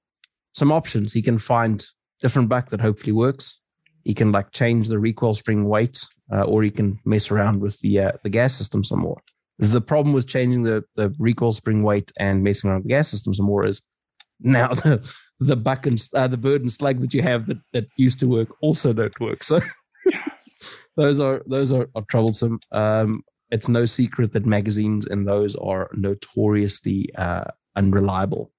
[0.54, 1.12] some options.
[1.12, 1.84] He can find
[2.20, 3.58] different buck that hopefully works.
[4.04, 7.78] He can like change the recoil spring weight uh, or he can mess around with
[7.80, 9.20] the uh, the gas system some more.
[9.58, 13.08] The problem with changing the the recoil spring weight and messing around with the gas
[13.08, 13.82] system some more is
[14.40, 17.86] now the the buck and uh, the bird and slug that you have that, that
[17.96, 19.42] used to work also don't work.
[19.42, 19.60] So
[20.96, 22.60] those are those are, are troublesome.
[22.72, 27.44] Um, it's no secret that magazines in those are notoriously uh,
[27.76, 28.52] unreliable.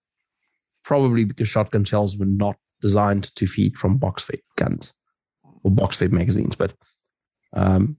[0.84, 4.94] Probably because shotgun shells were not designed to feed from box fed guns
[5.64, 6.74] or box fed magazines, but
[7.54, 7.98] um,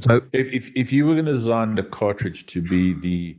[0.00, 3.38] so if, if, if you were going to design the cartridge to be the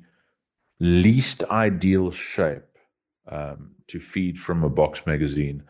[0.80, 2.64] least ideal shape
[3.30, 5.64] um, to feed from a box magazine,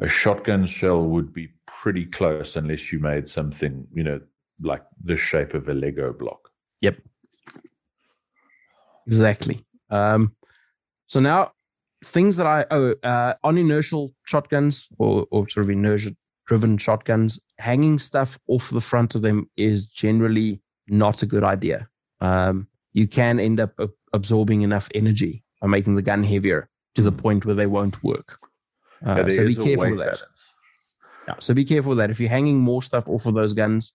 [0.00, 4.20] a shotgun shell would be pretty close unless you made something, you know,
[4.62, 6.39] like the shape of a Lego block.
[6.80, 6.98] Yep.
[9.06, 9.64] Exactly.
[9.90, 10.34] Um,
[11.06, 11.52] so now
[12.04, 16.14] things that I oh uh, on inertial shotguns or, or sort of inertia
[16.46, 21.88] driven shotguns, hanging stuff off the front of them is generally not a good idea.
[22.20, 23.78] Um, you can end up
[24.12, 27.18] absorbing enough energy by making the gun heavier to the hmm.
[27.18, 28.38] point where they won't work.
[29.06, 30.22] Uh, yeah, so be careful with that.
[31.28, 32.10] Yeah, so be careful with that.
[32.10, 33.92] If you're hanging more stuff off of those guns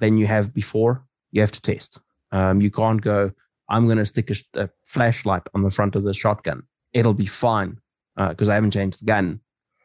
[0.00, 2.00] than you have before, you have to test.
[2.34, 3.30] Um, you can't go,
[3.68, 6.64] I'm going to stick a, a, flashlight on the front of the shotgun.
[6.92, 7.78] It'll be fine
[8.16, 9.40] because uh, I haven't changed the gun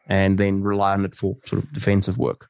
[0.08, 2.50] and then rely on it for sort of defensive work.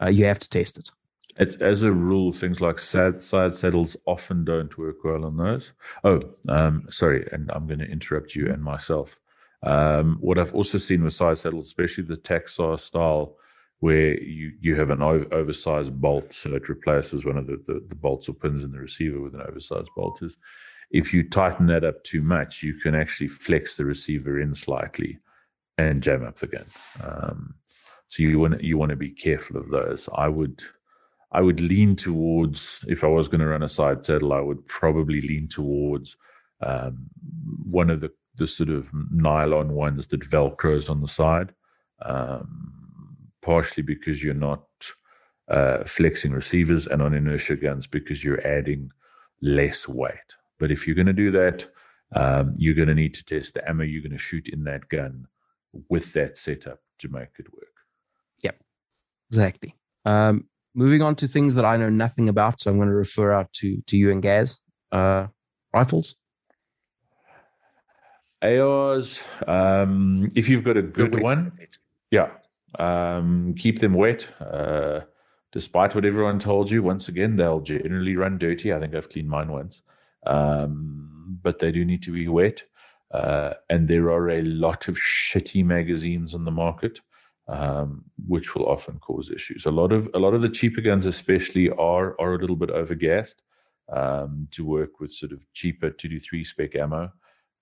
[0.00, 0.90] Uh, you have to test it.
[1.36, 5.72] It's, as a rule, things like side, side saddles often don't work well on those.
[6.04, 9.18] Oh, um, sorry, and I'm going to interrupt you and myself.
[9.64, 13.36] Um, what I've also seen with side saddles, especially the TacStar style,
[13.80, 17.84] where you, you have an over, oversized bolt, so it replaces one of the, the,
[17.88, 20.22] the, bolts or pins in the receiver with an oversized bolt.
[20.22, 20.36] Is
[20.90, 25.18] if you tighten that up too much, you can actually flex the receiver in slightly
[25.78, 26.66] and jam up the gun.
[27.02, 27.54] Um,
[28.08, 30.08] so you want you want to be careful of those.
[30.14, 30.62] I would
[31.32, 34.66] I would lean towards if I was going to run a side saddle, I would
[34.66, 36.16] probably lean towards
[36.60, 37.08] um,
[37.64, 41.52] one of the the sort of nylon ones that velcros on the side,
[42.02, 42.79] um,
[43.42, 44.64] partially because you're not
[45.48, 48.90] uh, flexing receivers, and on inertia guns because you're adding
[49.42, 50.36] less weight.
[50.58, 51.66] But if you're going to do that,
[52.14, 54.88] um, you're going to need to test the ammo you're going to shoot in that
[54.88, 55.26] gun
[55.88, 57.84] with that setup to make it work.
[58.42, 58.60] Yep,
[59.30, 59.76] exactly.
[60.04, 63.32] Um, moving on to things that I know nothing about, so I'm going to refer
[63.32, 64.58] out to to you and Gaz.
[64.92, 65.28] Uh,
[65.72, 66.16] rifles.
[68.42, 69.22] ARs.
[69.46, 71.52] Um, if you've got a good one,
[72.10, 72.30] yeah,
[72.78, 74.32] um, keep them wet.
[74.40, 75.00] Uh,
[75.52, 78.72] despite what everyone told you, once again, they'll generally run dirty.
[78.72, 79.82] I think I've cleaned mine once,
[80.26, 82.62] um, but they do need to be wet.
[83.10, 87.00] Uh, and there are a lot of shitty magazines on the market,
[87.48, 89.66] um, which will often cause issues.
[89.66, 92.70] A lot of a lot of the cheaper guns, especially, are are a little bit
[92.70, 93.36] overgassed
[93.92, 97.12] um, to work with sort of cheaper two to three spec ammo,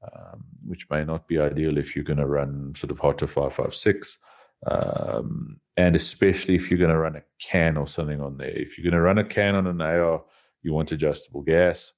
[0.02, 3.54] um, which may not be ideal if you're going to run sort of hotter five
[3.54, 4.18] five six.
[4.66, 8.48] Um, and especially if you're going to run a can or something on there.
[8.48, 10.24] If you're going to run a can on an AR,
[10.62, 11.92] you want adjustable gas.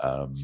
[0.00, 0.34] Um,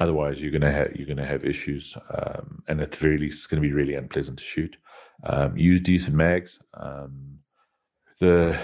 [0.00, 3.46] Otherwise, you're gonna have you're gonna have issues, um, and at the very least, it's
[3.48, 4.76] going to be really unpleasant to shoot.
[5.24, 6.60] Um, use decent mags.
[6.74, 7.40] Um,
[8.20, 8.56] the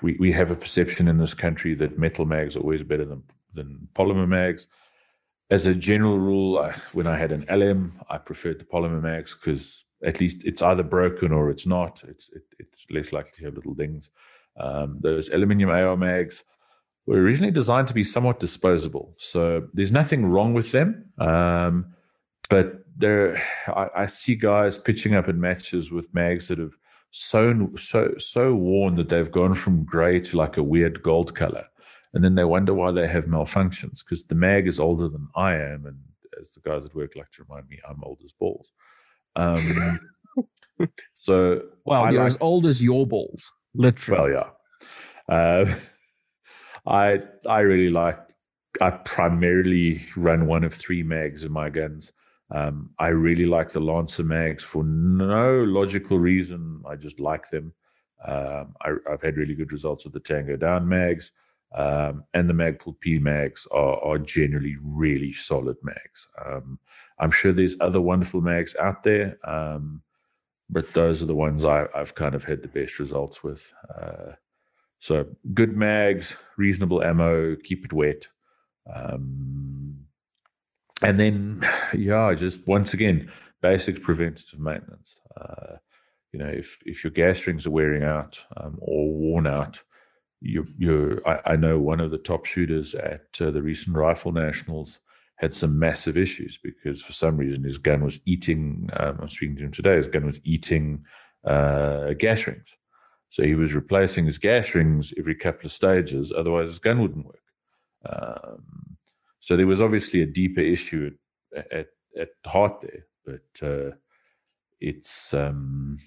[0.00, 3.24] we we have a perception in this country that metal mags are always better than
[3.52, 4.68] than polymer mags.
[5.50, 9.34] As a general rule, I, when I had an LM, I preferred the polymer mags
[9.34, 12.02] because at least it's either broken or it's not.
[12.06, 14.10] It's it, it's less likely to have little dings.
[14.58, 16.44] Um, those aluminium AR mags
[17.06, 19.14] were originally designed to be somewhat disposable.
[19.18, 21.06] So there's nothing wrong with them.
[21.18, 21.94] Um,
[22.48, 26.76] but there, I, I, see guys pitching up in matches with mags that have
[27.10, 31.66] so so so worn that they've gone from grey to like a weird gold color,
[32.12, 35.54] and then they wonder why they have malfunctions because the mag is older than I
[35.54, 35.98] am, and
[36.40, 38.72] as the guys at work like to remind me, I'm old as balls.
[39.36, 40.00] Um,
[41.14, 44.34] so well, you're like, as old as your balls, literally.
[44.34, 44.44] Well,
[45.28, 45.34] yeah.
[45.34, 45.74] Uh,
[46.86, 48.18] I I really like.
[48.80, 52.12] I primarily run one of three mags in my guns.
[52.50, 56.82] Um, I really like the Lancer mags for no logical reason.
[56.86, 57.72] I just like them.
[58.24, 61.32] Um, I, have had really good results with the Tango Down mags,
[61.74, 66.28] um, and the Magpul P mags are, are generally really solid mags.
[66.44, 66.78] Um,
[67.18, 70.02] I'm sure there's other wonderful mags out there, um,
[70.70, 73.72] but those are the ones I, have kind of had the best results with.
[73.92, 74.32] Uh,
[75.00, 78.28] so good mags, reasonable ammo, keep it wet.
[78.92, 80.06] Um,
[81.02, 81.60] and then,
[81.94, 85.18] yeah, just once again, basic preventative maintenance.
[85.36, 85.76] Uh,
[86.32, 89.82] you know, if, if your gas rings are wearing out um, or worn out,
[90.44, 94.30] you you I, I, know one of the top shooters at uh, the recent rifle
[94.30, 95.00] nationals
[95.36, 98.88] had some massive issues because for some reason his gun was eating.
[98.98, 99.96] Um, I'm speaking to him today.
[99.96, 101.02] His gun was eating
[101.44, 102.76] uh, gas rings,
[103.30, 107.26] so he was replacing his gas rings every couple of stages, otherwise his gun wouldn't
[107.26, 107.40] work.
[108.06, 108.96] Um,
[109.40, 111.10] so there was obviously a deeper issue
[111.56, 111.86] at at,
[112.18, 113.96] at heart there, but uh,
[114.78, 115.98] it's um,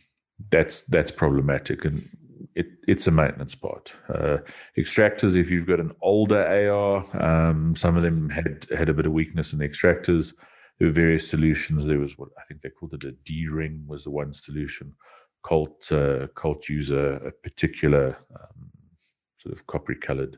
[0.52, 2.08] that's that's problematic and
[2.56, 3.94] it, it's a maintenance part.
[4.10, 4.38] Uh,
[4.78, 9.06] extractors, if you've got an older AR, um, some of them had had a bit
[9.06, 10.34] of weakness in the extractors.
[10.80, 11.86] There were various solutions.
[11.86, 14.94] There was what I think they called it a D ring was the one solution.
[15.42, 18.70] Colt uh, Colt use a, particular um,
[19.40, 20.38] sort of coppery colored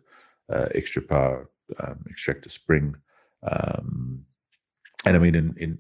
[0.51, 2.95] uh, extra power um, extractor spring.
[3.43, 4.25] Um,
[5.05, 5.79] and I mean, in, in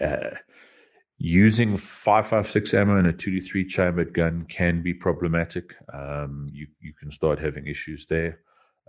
[0.00, 0.36] uh,
[1.22, 5.76] using 556 ammo in a 223 chambered gun can be problematic.
[5.92, 8.38] Um, you, you can start having issues there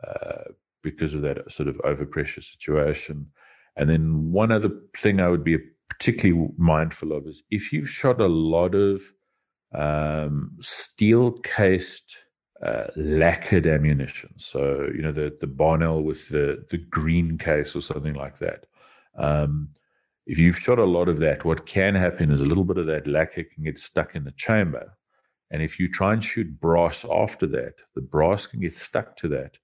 [0.08, 3.28] uh, because of that sort of overpressure situation.
[3.76, 5.58] And then one other thing I would be
[5.90, 9.02] particularly mindful of is if you've shot a lot of
[9.74, 12.16] um, steel cased
[12.64, 14.32] uh, lacquered ammunition.
[14.38, 18.68] So, you know, the, the Barnaul with the, the green case or something like that.
[19.18, 19.70] Um,
[20.26, 22.86] if you've shot a lot of that, what can happen is a little bit of
[22.88, 24.98] that lacquer can get stuck in the chamber.
[25.50, 29.28] And if you try and shoot brass after that, the brass can get stuck to
[29.30, 29.58] that.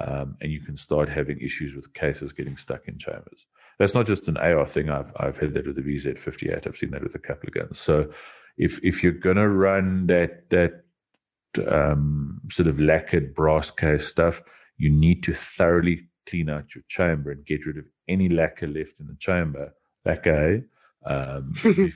[0.00, 3.46] Um, and you can start having issues with cases getting stuck in chambers.
[3.78, 4.90] That's not just an AR thing.
[4.90, 6.66] I've I've had that with the VZ58.
[6.66, 7.78] I've seen that with a couple of guns.
[7.78, 8.10] So
[8.56, 10.84] if if you're gonna run that that
[11.66, 14.40] um, sort of lacquered brass case stuff,
[14.76, 19.00] you need to thoroughly clean out your chamber and get rid of any lacquer left
[19.00, 19.72] in the chamber
[20.08, 20.62] that guy
[21.04, 21.92] um, before you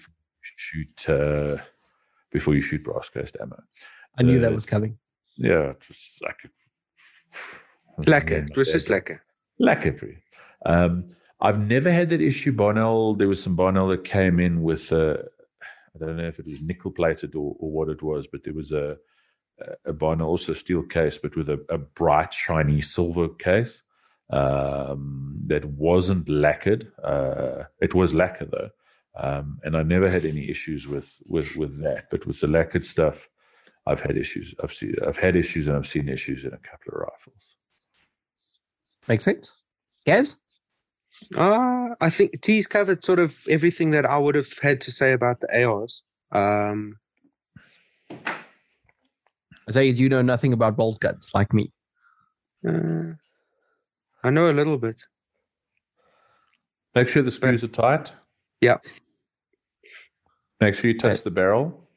[0.57, 1.57] shoot uh,
[2.31, 3.63] before you shoot brass cast ammo.
[4.19, 4.99] I knew uh, that was coming.
[5.37, 6.41] Yeah, it was like
[8.07, 8.47] lacquer.
[8.51, 9.23] It was just lacquer.
[9.59, 9.97] Lacquer.
[10.67, 11.09] Um,
[11.41, 12.53] I've never had that issue.
[12.53, 15.25] Barnaul, there was some Barnaul that came in with a,
[15.95, 18.55] I don't know if it was nickel plated or, or what it was, but there
[18.55, 18.99] was a
[19.85, 23.83] a Barnaul also steel case, but with a, a bright shiny silver case
[24.33, 26.91] um, that wasn't lacquered.
[27.03, 28.71] Uh, it was lacquer though,
[29.17, 32.11] um, and I never had any issues with with with that.
[32.11, 33.29] But with the lacquered stuff,
[33.87, 34.55] I've had issues.
[34.63, 37.57] I've seen I've had issues, and I've seen issues in a couple of rifles.
[39.09, 39.61] Makes sense.
[40.07, 40.37] Gaz?
[41.37, 45.13] Uh, I think T's covered sort of everything that I would have had to say
[45.13, 46.03] about the ARs.
[46.33, 46.99] Um,
[48.11, 51.73] I tell you, you know nothing about bolt guns like me.
[52.67, 53.13] Uh,
[54.23, 55.05] I know a little bit.
[56.95, 58.15] Make sure the screws but, are tight.
[58.61, 58.79] Yeah.
[60.61, 61.89] Make sure you touch the barrel.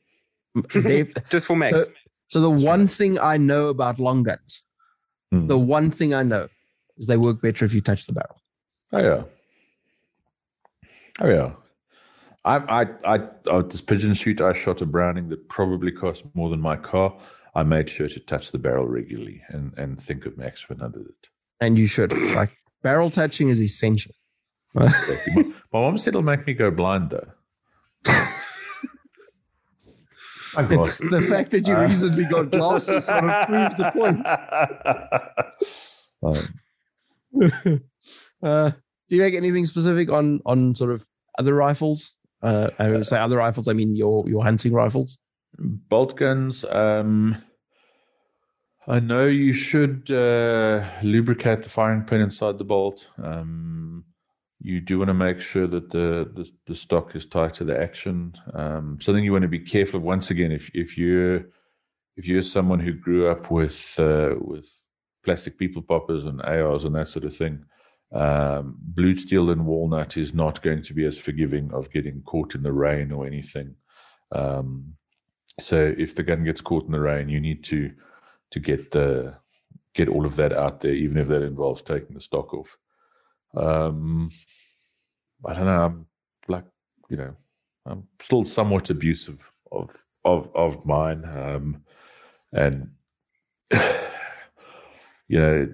[0.69, 1.85] Dave, Just for Max.
[1.85, 1.91] So,
[2.29, 4.63] so the one thing I know about long guns,
[5.31, 5.47] hmm.
[5.47, 6.47] the one thing I know
[6.97, 8.41] is they work better if you touch the barrel.
[8.93, 9.23] Oh yeah.
[11.21, 11.51] Oh yeah.
[12.45, 16.49] I I I oh, this pigeon shoot I shot a Browning that probably cost more
[16.49, 17.17] than my car.
[17.53, 20.87] I made sure to touch the barrel regularly and and think of Max when I
[20.87, 21.29] did it
[21.61, 22.13] and you should.
[22.35, 24.13] Like barrel touching is essential.
[24.73, 24.89] my,
[25.71, 27.27] mom said it'll make me go blind though.
[30.55, 34.27] the, the fact that you uh, recently got glasses sort of proves the point.
[36.21, 37.81] Um,
[38.43, 38.71] uh,
[39.07, 41.05] do you make anything specific on on sort of
[41.39, 42.13] other rifles?
[42.41, 43.67] Uh, I would say other rifles.
[43.67, 45.17] I mean your your hunting rifles.
[45.57, 46.65] Bolt guns.
[46.65, 47.37] Um,
[48.87, 53.09] I know you should uh, lubricate the firing pin inside the bolt.
[53.21, 54.05] Um,
[54.59, 57.79] you do want to make sure that the, the, the stock is tight to the
[57.79, 58.35] action.
[58.53, 60.03] Um, something you want to be careful of.
[60.03, 61.45] Once again, if if you're
[62.15, 64.67] if you're someone who grew up with uh, with
[65.23, 67.65] plastic people poppers and ARs and that sort of thing,
[68.13, 72.53] um, blued steel and walnut is not going to be as forgiving of getting caught
[72.53, 73.75] in the rain or anything.
[74.31, 74.93] Um,
[75.59, 77.91] so if the gun gets caught in the rain, you need to
[78.55, 79.35] to get the
[79.93, 82.77] get all of that out there, even if that involves taking the stock off.
[83.53, 84.29] Um,
[85.45, 85.85] I don't know.
[85.85, 86.05] I'm
[86.47, 86.63] like,
[87.09, 87.35] you know,
[87.85, 89.93] I'm still somewhat abusive of
[90.23, 91.83] of of mine, um,
[92.53, 92.91] and
[95.27, 95.69] you know,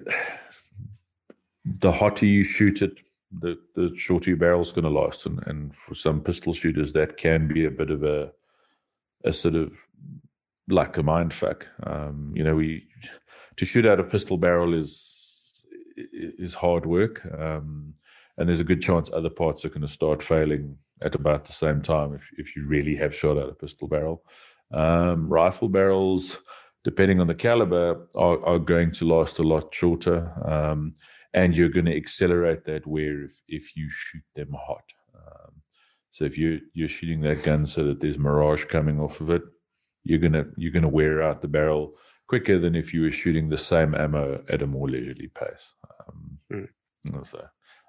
[1.64, 3.00] the hotter you shoot it,
[3.30, 7.16] the the shorter your barrel's going to last, and and for some pistol shooters, that
[7.16, 8.32] can be a bit of a
[9.24, 9.72] a sort of
[10.68, 11.68] like a mind fuck.
[11.82, 12.86] Um, you know, we
[13.56, 15.64] to shoot out a pistol barrel is
[15.96, 17.94] is hard work, um,
[18.36, 21.52] and there's a good chance other parts are going to start failing at about the
[21.52, 24.22] same time if if you really have shot out a pistol barrel.
[24.72, 26.38] Um, rifle barrels,
[26.82, 30.92] depending on the caliber, are, are going to last a lot shorter, um,
[31.34, 34.84] and you're going to accelerate that wear if if you shoot them hot.
[35.14, 35.62] Um,
[36.10, 39.42] so if you you're shooting that gun so that there's mirage coming off of it,
[40.04, 41.94] you're gonna you're gonna wear out the barrel
[42.28, 45.74] quicker than if you were shooting the same ammo at a more leisurely pace.
[46.00, 47.26] Um, mm.
[47.26, 47.44] So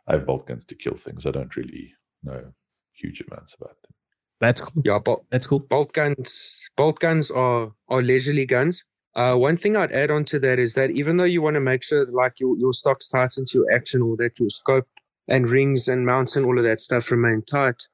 [0.07, 1.25] I have bolt guns to kill things.
[1.25, 2.51] I don't really know
[2.93, 3.93] huge amounts about them.
[4.39, 4.81] That's cool.
[4.85, 5.59] Yeah, bolt, that's cool.
[5.59, 8.83] Bolt guns, bolt guns are are leisurely guns.
[9.15, 11.59] Uh, one thing I'd add on to that is that even though you want to
[11.61, 14.87] make sure that like your, your stock's tight into your action or that your scope
[15.27, 17.87] and rings and mounts and all of that stuff remain tight,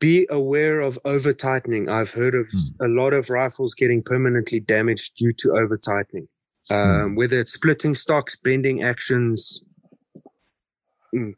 [0.00, 1.88] be aware of over tightening.
[1.88, 2.72] I've heard of mm.
[2.80, 6.26] a lot of rifles getting permanently damaged due to over tightening,
[6.70, 7.16] um, mm.
[7.16, 9.62] whether it's splitting stocks, bending actions.
[11.14, 11.34] Mm,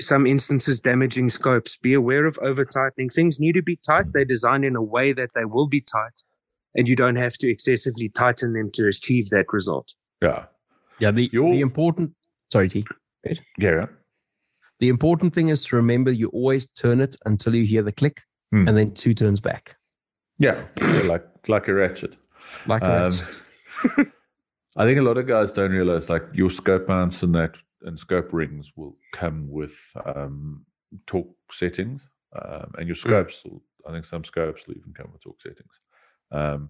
[0.00, 1.76] some instances damaging scopes.
[1.76, 3.08] Be aware of over tightening.
[3.08, 4.06] Things need to be tight.
[4.12, 6.22] They're designed in a way that they will be tight,
[6.74, 9.92] and you don't have to excessively tighten them to achieve that result.
[10.20, 10.46] Yeah.
[10.98, 11.10] Yeah.
[11.10, 12.12] The, Your- the important,
[12.52, 12.84] sorry, T.
[13.58, 13.86] Yeah.
[14.84, 18.20] The important thing is to remember you always turn it until you hear the click
[18.52, 18.68] Hmm.
[18.68, 19.76] and then two turns back.
[20.38, 20.66] Yeah.
[21.06, 22.18] Like like a ratchet.
[22.66, 23.40] Like a Um, rest.
[24.76, 27.98] I think a lot of guys don't realize like your scope mounts and that and
[27.98, 29.74] scope rings will come with
[30.04, 30.66] um,
[31.06, 32.06] torque settings,
[32.38, 33.42] um, and your scopes.
[33.42, 35.80] Will, I think some scopes will even come with torque settings.
[36.30, 36.68] Um,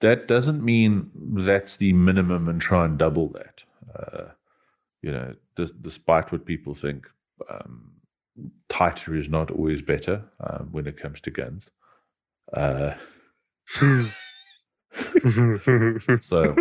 [0.00, 3.64] that doesn't mean that's the minimum and try and double that.
[3.92, 4.28] Uh,
[5.02, 7.06] you know, dis- despite what people think,
[7.48, 7.92] um,
[8.68, 11.70] tighter is not always better um, when it comes to guns.
[12.52, 12.94] Uh,
[16.20, 16.56] so.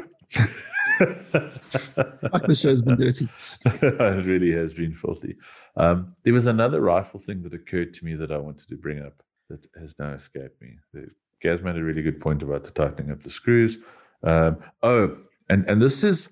[0.97, 3.29] Fuck, the show's been dirty.
[3.65, 5.35] it really has been filthy.
[5.75, 8.99] Um, there was another rifle thing that occurred to me that I wanted to bring
[8.99, 10.77] up that has now escaped me.
[10.93, 13.77] The- Gaz made a really good point about the tightening of the screws.
[14.23, 15.15] Um, oh,
[15.49, 16.29] and and this is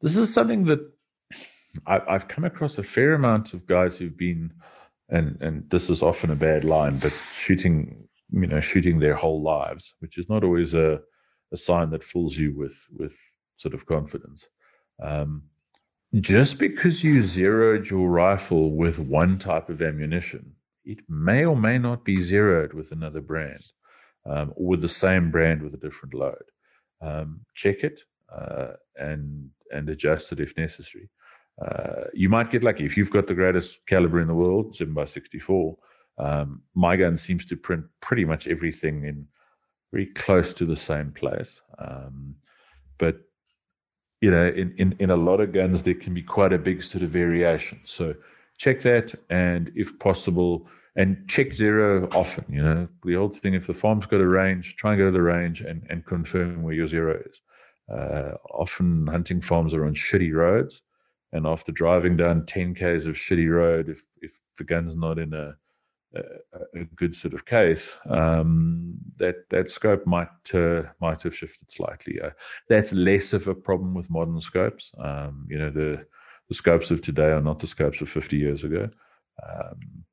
[0.00, 0.80] this is something that
[1.86, 4.52] I, I've come across a fair amount of guys who've been,
[5.08, 9.42] and and this is often a bad line, but shooting you know shooting their whole
[9.42, 11.00] lives, which is not always a
[11.52, 13.18] a sign that fills you with with
[13.56, 14.48] sort of confidence.
[15.02, 15.44] Um,
[16.20, 20.54] just because you zeroed your rifle with one type of ammunition,
[20.84, 23.62] it may or may not be zeroed with another brand
[24.26, 26.42] um, or with the same brand with a different load.
[27.00, 31.08] Um, check it uh, and and adjust it if necessary.
[31.60, 34.96] Uh, you might get lucky if you've got the greatest caliber in the world, seven
[34.98, 35.76] x sixty-four.
[36.18, 39.26] Um, my gun seems to print pretty much everything in
[39.92, 42.36] very close to the same place, um,
[42.98, 43.16] but
[44.20, 46.80] you know, in, in, in a lot of guns, there can be quite a big
[46.80, 47.80] sort of variation.
[47.84, 48.14] So
[48.56, 49.12] check that.
[49.30, 54.06] And if possible, and check zero often, you know, the old thing, if the farm's
[54.06, 57.20] got a range, try and go to the range and, and confirm where your zero
[57.26, 57.40] is.
[57.92, 60.82] Uh, often hunting farms are on shitty roads.
[61.32, 65.32] And after driving down 10 Ks of shitty road, if, if the gun's not in
[65.32, 65.54] a,
[66.14, 66.20] a,
[66.80, 72.20] a good sort of case, um, that that scope might uh, might have shifted slightly.
[72.20, 72.30] Uh,
[72.68, 74.92] that's less of a problem with modern scopes.
[74.98, 76.04] Um, you know, the
[76.48, 78.90] the scopes of today are not the scopes of 50 years ago.
[79.42, 80.04] Um,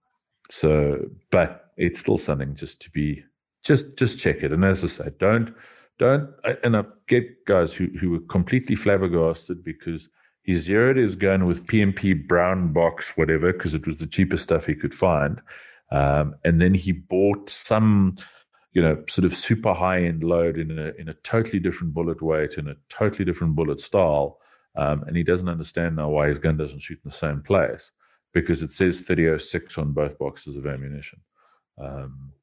[0.49, 3.23] so, but it's still something just to be
[3.63, 4.51] just just check it.
[4.51, 5.53] And as I say, don't
[5.97, 6.29] don't.
[6.63, 10.09] And I get guys who who were completely flabbergasted because
[10.49, 14.65] he zeroed his gun with PMP brown box whatever because it was the cheapest stuff
[14.65, 15.39] he could find,
[15.91, 18.15] um, and then he bought some
[18.71, 22.19] you know, sort of super high end load in a in a totally different bullet
[22.21, 24.39] weight in a totally different bullet style,
[24.75, 27.91] um, and he doesn't understand now why his gun doesn't shoot in the same place
[28.33, 31.19] because it says 3006 on both boxes of ammunition.
[31.79, 32.33] Um,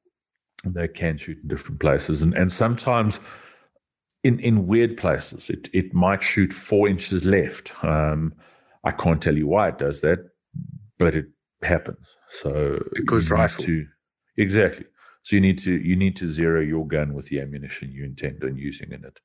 [0.65, 3.19] they can shoot in different places, and and sometimes
[4.23, 7.73] in in weird places it it might shoot four inches left.
[7.83, 8.33] Um,
[8.83, 10.19] I can't tell you why it does that,
[10.97, 11.25] but it
[11.61, 12.15] happens.
[12.29, 13.63] So Because you need rifle.
[13.65, 13.85] to
[14.37, 14.85] exactly.
[15.23, 18.43] So you need to you need to zero your gun with the ammunition you intend
[18.43, 19.19] on using in it.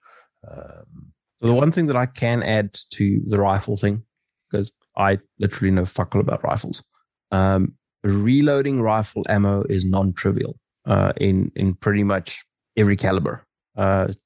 [0.50, 4.04] Um, So the one thing that I can add to the rifle thing,
[4.50, 6.84] because I literally know fuck all about rifles,
[7.30, 7.74] um,
[8.04, 12.44] reloading rifle ammo is non-trivial uh, in in pretty much
[12.76, 13.46] every caliber,
[13.76, 14.16] uh, like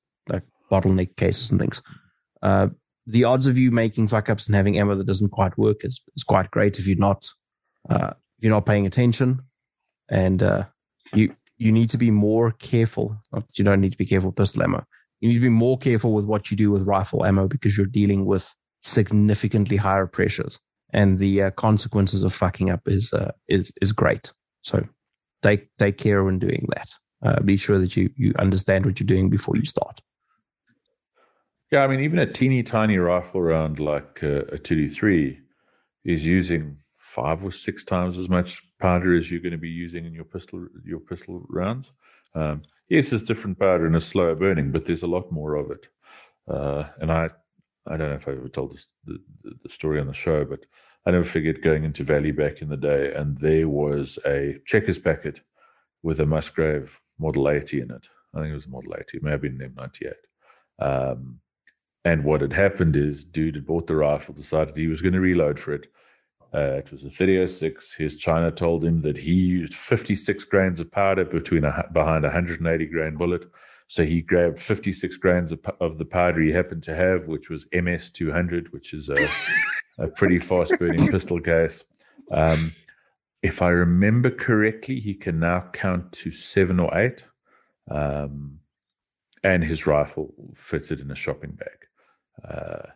[0.70, 1.82] bottleneck cases and things.
[2.42, 2.68] Uh,
[3.06, 6.00] the odds of you making fuck ups and having ammo that doesn't quite work is,
[6.16, 7.28] is quite great if you're not
[7.88, 9.40] uh, if you're not paying attention,
[10.08, 10.64] and uh,
[11.14, 13.16] you you need to be more careful.
[13.54, 14.84] You don't need to be careful with pistol ammo.
[15.20, 17.86] You need to be more careful with what you do with rifle ammo because you're
[17.86, 18.52] dealing with
[18.82, 20.58] significantly higher pressures.
[20.92, 24.32] And the uh, consequences of fucking up is uh, is is great.
[24.62, 24.86] So
[25.42, 26.88] take take care when doing that.
[27.24, 30.00] Uh, be sure that you you understand what you're doing before you start
[31.70, 35.40] yeah, I mean, even a teeny tiny rifle round like uh, a 223
[36.04, 40.04] is using five or six times as much powder as you're going to be using
[40.04, 41.92] in your pistol your pistol rounds.
[42.34, 45.70] Um, yes, there's different powder and it's slower burning, but there's a lot more of
[45.70, 45.88] it.
[46.48, 47.28] Uh, and I,
[47.88, 49.18] I don't know if I ever told this, the,
[49.62, 50.66] the, story on the show, but
[51.06, 54.98] I never forget going into Valley back in the day, and there was a checkers
[54.98, 55.40] packet
[56.02, 58.08] with a Musgrave Model 80 in it.
[58.34, 60.12] I think it was a Model 80, it may have been an M98.
[60.78, 61.40] Um,
[62.06, 65.20] and what had happened is, dude had bought the rifle, decided he was going to
[65.20, 65.88] reload for it.
[66.54, 67.94] Uh, it was a 3006.
[67.94, 72.28] His China told him that he used 56 grains of powder between a, behind a
[72.28, 73.46] 180 grain bullet.
[73.88, 77.66] So he grabbed 56 grains of, of the powder he happened to have, which was
[77.72, 79.16] MS 200, which is a
[79.98, 81.84] a pretty fast burning pistol case.
[82.30, 82.70] Um,
[83.42, 87.26] if I remember correctly, he can now count to seven or eight.
[87.90, 88.60] Um,
[89.42, 91.85] and his rifle fitted in a shopping bag.
[92.44, 92.90] Uh,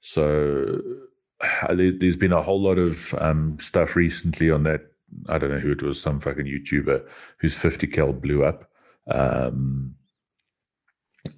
[0.00, 0.80] so
[1.70, 4.80] there's been a whole lot of um, stuff recently on that.
[5.28, 7.06] I don't know who it was, some fucking YouTuber
[7.38, 8.70] whose 50 cal blew up.
[9.10, 9.94] Um,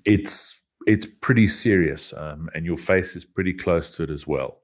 [0.04, 4.58] it's it's pretty serious, um, and your face is pretty close to it as well.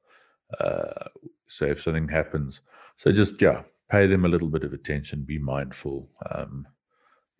[0.59, 1.09] Uh,
[1.47, 2.61] so if something happens,
[2.97, 6.11] so just yeah, pay them a little bit of attention, be mindful.
[6.31, 6.67] Um,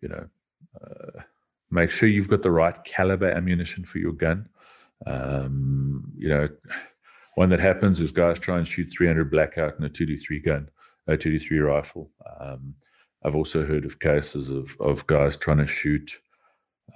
[0.01, 0.27] you know,
[0.83, 1.21] uh,
[1.69, 4.49] make sure you've got the right caliber ammunition for your gun.
[5.05, 6.49] Um, you know,
[7.35, 10.69] one that happens is guys try and shoot 300 blackout in a 223 gun,
[11.07, 12.11] a 223 rifle.
[12.39, 12.75] Um,
[13.23, 16.11] I've also heard of cases of of guys trying to shoot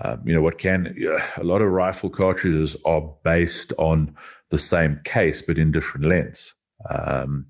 [0.03, 0.95] um, you know what can
[1.37, 4.15] a lot of rifle cartridges are based on
[4.49, 6.55] the same case but in different lengths
[6.89, 7.45] um,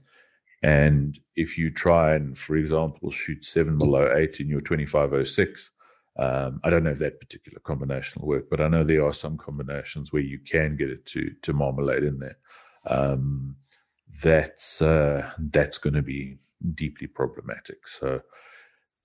[0.62, 5.72] and if you try and for example shoot 7 below 8 in your 2506
[6.18, 9.14] um, i don't know if that particular combination will work but i know there are
[9.14, 12.38] some combinations where you can get it to to marmalade in there.
[12.88, 13.56] Um,
[14.24, 16.38] that's uh, that's going to be
[16.74, 17.88] deeply problematic.
[17.88, 18.22] So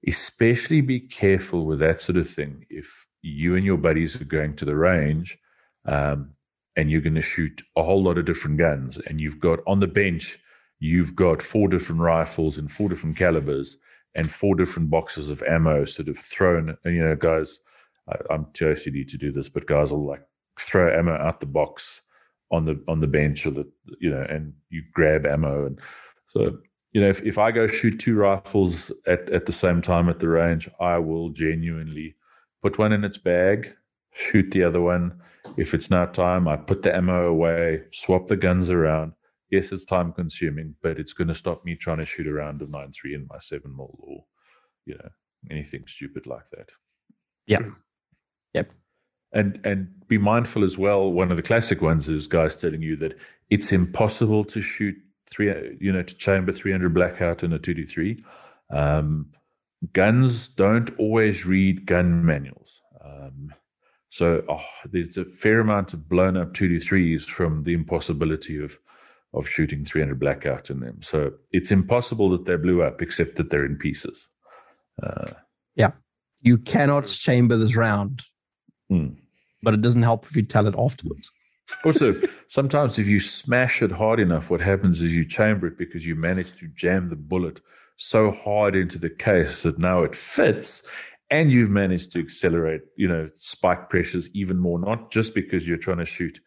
[0.06, 2.64] especially be careful with that sort of thing.
[2.70, 5.38] If you and your buddies are going to the range
[5.84, 6.30] um,
[6.76, 9.80] and you're going to shoot a whole lot of different guns and you've got on
[9.80, 10.38] the bench
[10.78, 13.76] you've got four different rifles in four different calibers
[14.14, 17.60] and four different boxes of ammo sort of thrown and you know guys
[18.08, 20.22] I, i'm too OCD to do this but guys will like
[20.58, 22.02] throw ammo out the box
[22.50, 23.68] on the on the bench or the
[24.00, 25.80] you know and you grab ammo and
[26.28, 26.58] so
[26.92, 30.18] you know if, if i go shoot two rifles at, at the same time at
[30.18, 32.14] the range i will genuinely
[32.60, 33.74] put one in its bag,
[34.12, 35.20] shoot the other one.
[35.56, 39.12] If it's not time, I put the ammo away, swap the guns around.
[39.50, 42.62] Yes, it's time consuming, but it's going to stop me trying to shoot a round
[42.62, 44.24] of nine three in my 7 mil or,
[44.86, 45.08] you know,
[45.50, 46.70] anything stupid like that.
[47.46, 47.60] Yeah.
[48.54, 48.72] Yep.
[49.32, 51.10] And and be mindful as well.
[51.10, 53.16] One of the classic ones is guys telling you that
[53.48, 54.96] it's impossible to shoot
[55.28, 58.22] three, you know, to chamber 300 blackout in a 223.
[58.70, 59.30] Um,
[59.92, 62.82] guns don't always read gun manuals.
[63.04, 63.54] Um,
[64.08, 68.78] so oh, there's a fair amount of blown up 223s from the impossibility of
[69.32, 71.00] of shooting 300 blackout in them.
[71.02, 74.28] So it's impossible that they blew up, except that they're in pieces.
[75.02, 75.32] Uh,
[75.76, 75.92] yeah,
[76.40, 78.24] you cannot chamber this round,
[78.88, 79.10] hmm.
[79.62, 81.30] but it doesn't help if you tell it afterwards.
[81.84, 86.06] also, sometimes if you smash it hard enough, what happens is you chamber it because
[86.06, 87.60] you manage to jam the bullet
[87.96, 90.88] so hard into the case that now it fits
[91.30, 95.76] and you've managed to accelerate you know spike pressures even more not just because you're
[95.76, 96.40] trying to shoot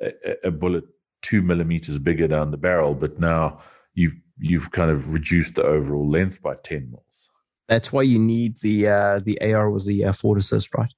[0.00, 0.12] a,
[0.44, 0.84] a, bullet
[1.24, 3.58] two millimeters bigger down the barrel but now
[3.94, 7.30] you've you've kind of reduced the overall length by 10 mils.
[7.68, 10.92] That's why you need the uh the ar with the uh, forward assist right?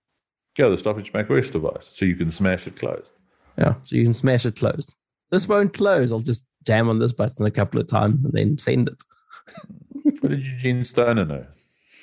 [0.59, 3.13] Yeah the stoppage make rest device so you can smash it closed.
[3.57, 4.97] Yeah so you can smash it closed.
[5.31, 6.13] This won't close.
[6.13, 9.03] I'll just jam on this button a couple of times and then send it.
[10.21, 11.47] What did Eugene Stoner know?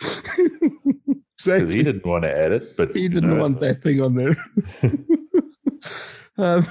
[1.38, 1.76] exactly.
[1.76, 4.36] He didn't want to add it, but he didn't know, want that thing on there.
[6.38, 6.66] um,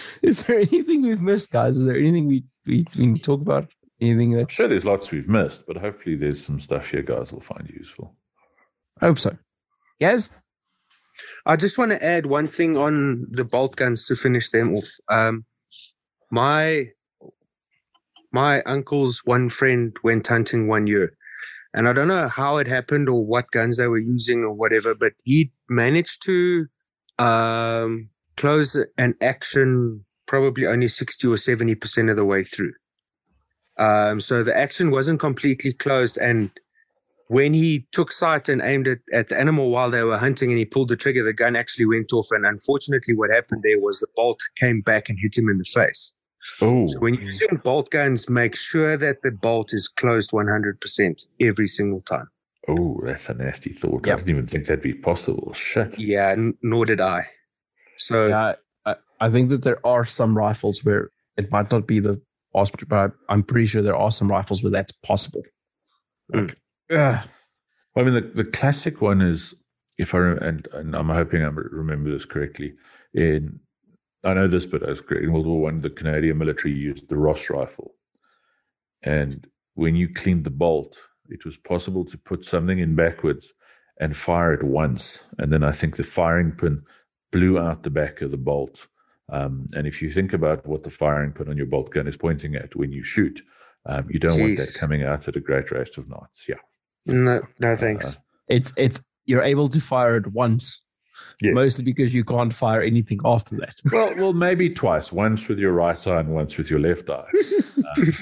[0.22, 1.76] is there anything we've missed, guys?
[1.76, 3.68] Is there anything we we, we can talk about?
[4.00, 4.50] Anything that?
[4.50, 8.16] sure there's lots we've missed, but hopefully there's some stuff here guys will find useful.
[9.00, 9.36] I hope so.
[10.00, 10.28] Yes.
[11.46, 14.88] I just want to add one thing on the bolt guns to finish them off.
[15.08, 15.44] Um,
[16.30, 16.86] my
[18.32, 21.12] my uncle's one friend went hunting one year.
[21.74, 24.94] And I don't know how it happened or what guns they were using or whatever,
[24.94, 26.66] but he managed to
[27.18, 28.08] um,
[28.42, 32.72] close an action probably only 60 or 70% of the way through.
[33.78, 36.18] Um, so the action wasn't completely closed.
[36.18, 36.50] And
[37.28, 40.58] when he took sight and aimed it at the animal while they were hunting and
[40.58, 42.26] he pulled the trigger, the gun actually went off.
[42.32, 45.64] And unfortunately, what happened there was the bolt came back and hit him in the
[45.64, 46.12] face.
[46.60, 46.88] Oh.
[46.88, 51.68] So when you're using bolt guns, make sure that the bolt is closed 100% every
[51.68, 52.26] single time.
[52.66, 54.04] Oh, that's a nasty thought.
[54.04, 54.14] Yep.
[54.14, 55.52] I didn't even think that'd be possible.
[55.52, 55.96] Shit.
[55.96, 57.28] Yeah, n- nor did I.
[57.96, 58.54] So yeah,
[58.84, 62.20] I, I think that there are some rifles where it might not be the
[62.52, 65.42] possible, but I'm pretty sure there are some rifles where that's possible.
[66.32, 66.54] Mm.
[66.90, 67.22] yeah.
[67.94, 69.54] Well, I mean, the, the classic one is,
[69.98, 72.72] if I and, and I'm hoping I remember this correctly,
[73.14, 73.60] in
[74.24, 77.16] I know this, but I was in World War One, the Canadian military used the
[77.16, 77.92] Ross rifle,
[79.02, 83.52] and when you cleaned the bolt, it was possible to put something in backwards
[84.00, 86.82] and fire it once, and then I think the firing pin
[87.32, 88.86] blew out the back of the bolt,
[89.28, 92.16] Um, and if you think about what the firing pin on your bolt gun is
[92.16, 93.40] pointing at when you shoot,
[93.86, 96.46] um, you don't want that coming out at a great rate of knots.
[96.48, 96.60] Yeah.
[97.06, 98.18] No, no, thanks.
[98.48, 100.82] It's it's you're able to fire it once,
[101.40, 101.54] Yes.
[101.54, 103.74] mostly because you can't fire anything after that.
[103.92, 105.10] well, well, maybe twice.
[105.12, 107.30] Once with your right eye and once with your left eye.
[107.96, 108.12] Um,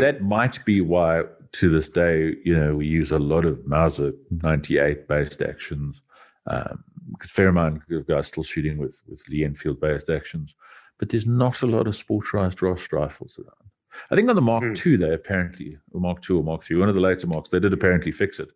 [0.00, 1.22] that might be why,
[1.52, 6.02] to this day, you know, we use a lot of Mauser 98 based actions.
[6.46, 6.84] Um,
[7.18, 10.54] 'cause fair amount of guys still shooting with with Lee Enfield based actions,
[10.98, 13.70] but there's not a lot of sporterized Ross rifles around.
[14.10, 14.72] I think on the Mark Hmm.
[14.88, 17.58] II, they apparently, or Mark II or Mark III, one of the later Marks, they
[17.60, 18.50] did apparently fix it,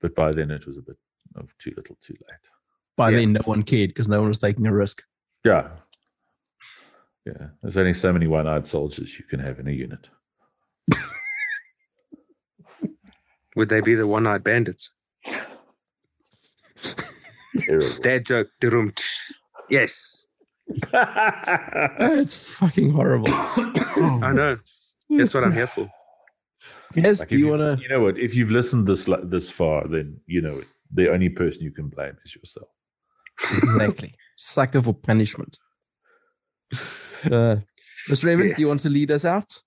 [0.00, 0.96] but by then it was a bit
[1.36, 2.40] of too little, too late.
[2.96, 3.18] By Yeah.
[3.18, 5.04] then, no one cared because no one was taking a risk.
[5.44, 5.76] Yeah.
[7.24, 7.50] Yeah.
[7.62, 10.08] There's only so many one eyed soldiers you can have in a unit.
[13.56, 14.92] Would they be the one-eyed bandits?
[17.58, 17.86] Terrible.
[18.02, 18.48] Dad joke.
[18.60, 18.92] Dum.
[19.68, 20.26] Yes,
[20.92, 23.26] it's fucking horrible.
[23.32, 24.58] I know.
[25.08, 25.90] That's what I'm here for.
[26.94, 27.78] Yes, Like do if you want to?
[27.82, 28.18] You know what?
[28.18, 30.66] If you've listened this this far, then you know it.
[30.92, 32.68] The only person you can blame is yourself.
[33.40, 34.14] Exactly.
[34.36, 35.56] Sucker for punishment.
[37.24, 37.56] Uh,
[38.08, 38.28] Mr.
[38.28, 38.56] Evans, Yeah.
[38.56, 39.62] do you want to lead us out?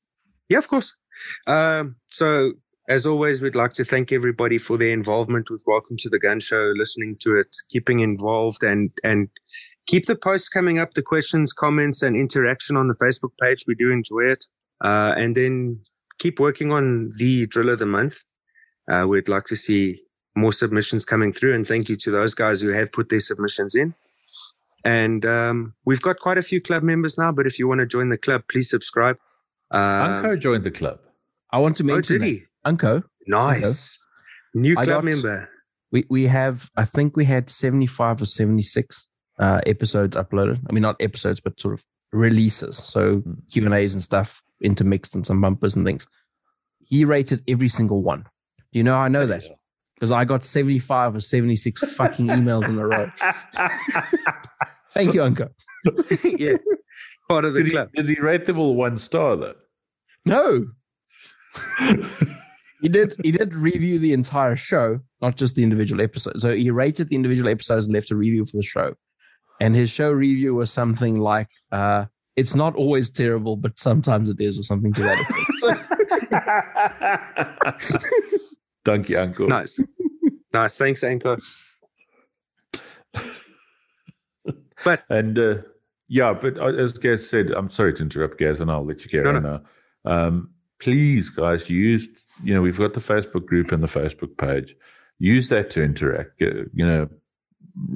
[0.49, 0.93] Yeah, of course.
[1.47, 2.53] Um, so,
[2.89, 6.39] as always, we'd like to thank everybody for their involvement with Welcome to the Gun
[6.39, 9.30] Show, listening to it, keeping involved, and and
[9.88, 13.64] keep the posts coming up, the questions, comments, and interaction on the Facebook page.
[13.68, 14.45] We do enjoy it,
[14.81, 15.80] uh, and then
[16.19, 18.23] keep working on the drill of the month.
[18.91, 20.01] Uh, we'd like to see
[20.35, 23.76] more submissions coming through, and thank you to those guys who have put their submissions
[23.76, 23.93] in.
[24.85, 27.85] And um, we've got quite a few club members now, but if you want to
[27.85, 29.18] join the club, please subscribe.
[29.72, 29.81] Um,
[30.15, 30.99] Unco joined the club.
[31.51, 32.27] I want to Oh, mention did that.
[32.27, 32.43] he?
[32.65, 33.03] Unco.
[33.27, 33.98] Nice.
[34.56, 35.49] New I club got- member.
[35.91, 39.06] We we have I think we had seventy five or seventy six
[39.40, 40.60] uh, episodes uploaded.
[40.69, 42.77] I mean not episodes, but sort of releases.
[42.77, 43.34] So Hmm.
[43.52, 46.07] Q and A's and stuff intermixed and some bumpers and things.
[46.85, 48.22] He rated every single one.
[48.72, 49.44] Do you know how I know that?
[49.95, 53.11] Because I got seventy five or seventy six fucking emails in a row.
[54.94, 55.49] Thank you, Unco.
[56.23, 56.57] yeah.
[57.30, 57.90] Part of the Did he, club.
[57.94, 59.56] did he rate them all one star though?
[60.26, 60.68] No,
[62.84, 63.15] he did.
[63.23, 66.39] He did review the entire show, not just the individual episode.
[66.39, 68.93] So he rated the individual episodes and left a review for the show.
[69.61, 72.05] And his show review was something like, uh,
[72.35, 75.18] "It's not always terrible, but sometimes it is," or something to that
[77.61, 78.19] effect.
[78.85, 79.47] Thank you, uncle.
[79.47, 79.80] Nice.
[80.53, 80.77] nice.
[80.77, 81.39] Thanks, Anchor.
[85.10, 85.55] And uh,
[86.10, 89.10] yeah, but uh, as Gaz said, I'm sorry to interrupt, Gaz, and I'll let you
[89.10, 89.61] carry No, on now.
[90.03, 90.49] Um,
[90.80, 92.10] please, guys, use
[92.43, 94.76] you know we've got the Facebook group and the Facebook page.
[95.19, 96.41] Use that to interact.
[96.41, 97.10] You know,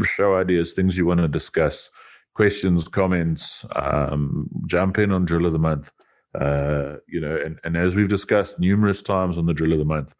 [0.03, 1.89] show ideas, things you want to discuss,
[2.33, 3.65] questions, comments.
[3.75, 5.91] Um, jump in on Drill of the Month.
[6.35, 9.85] Uh, you know, and, and as we've discussed numerous times on the Drill of the
[9.85, 10.13] Month,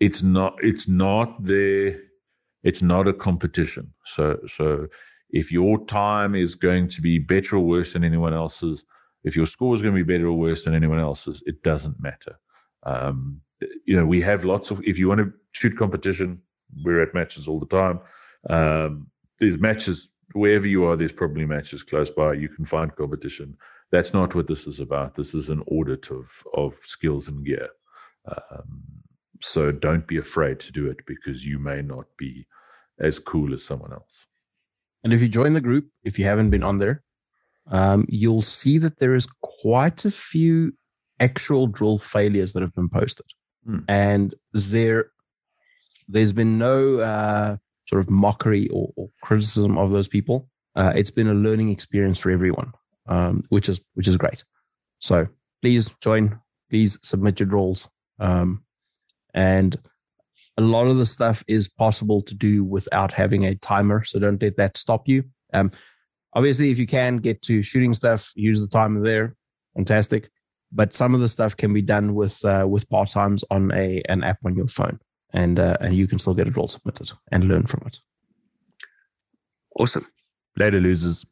[0.00, 2.00] it's not it's not there.
[2.62, 3.92] It's not a competition.
[4.04, 4.88] So so
[5.30, 8.84] if your time is going to be better or worse than anyone else's,
[9.24, 12.00] if your score is going to be better or worse than anyone else's, it doesn't
[12.00, 12.38] matter.
[12.84, 13.40] Um,
[13.86, 16.42] you know, we have lots of, if you want to shoot competition,
[16.84, 18.00] we're at matches all the time.
[18.50, 22.34] Um, there's matches wherever you are, there's probably matches close by.
[22.34, 23.56] You can find competition.
[23.90, 25.14] That's not what this is about.
[25.14, 27.68] This is an audit of, of skills and gear.
[28.26, 28.82] Um,
[29.40, 32.46] so don't be afraid to do it because you may not be
[32.98, 34.26] as cool as someone else.
[35.04, 37.02] and if you join the group, if you haven't been on there,
[37.66, 40.72] um, you'll see that there is quite a few
[41.22, 43.26] actual drill failures that have been posted,
[43.64, 43.78] Hmm.
[43.88, 45.12] and there,
[46.08, 47.56] there's been no uh,
[47.88, 50.48] sort of mockery or, or criticism of those people.
[50.74, 52.72] Uh, it's been a learning experience for everyone,
[53.06, 54.44] um, which is which is great.
[54.98, 55.26] So
[55.62, 56.40] please join.
[56.70, 57.88] Please submit your drills,
[58.18, 58.64] um,
[59.34, 59.76] and
[60.56, 64.04] a lot of the stuff is possible to do without having a timer.
[64.04, 65.24] So don't let that stop you.
[65.52, 65.70] Um,
[66.32, 69.36] obviously, if you can get to shooting stuff, use the timer there.
[69.76, 70.30] Fantastic.
[70.74, 74.02] But some of the stuff can be done with uh, with part times on a
[74.08, 74.98] an app on your phone,
[75.32, 77.98] and uh, and you can still get it all submitted and learn from it.
[79.78, 80.06] Awesome.
[80.56, 81.26] Later, losers.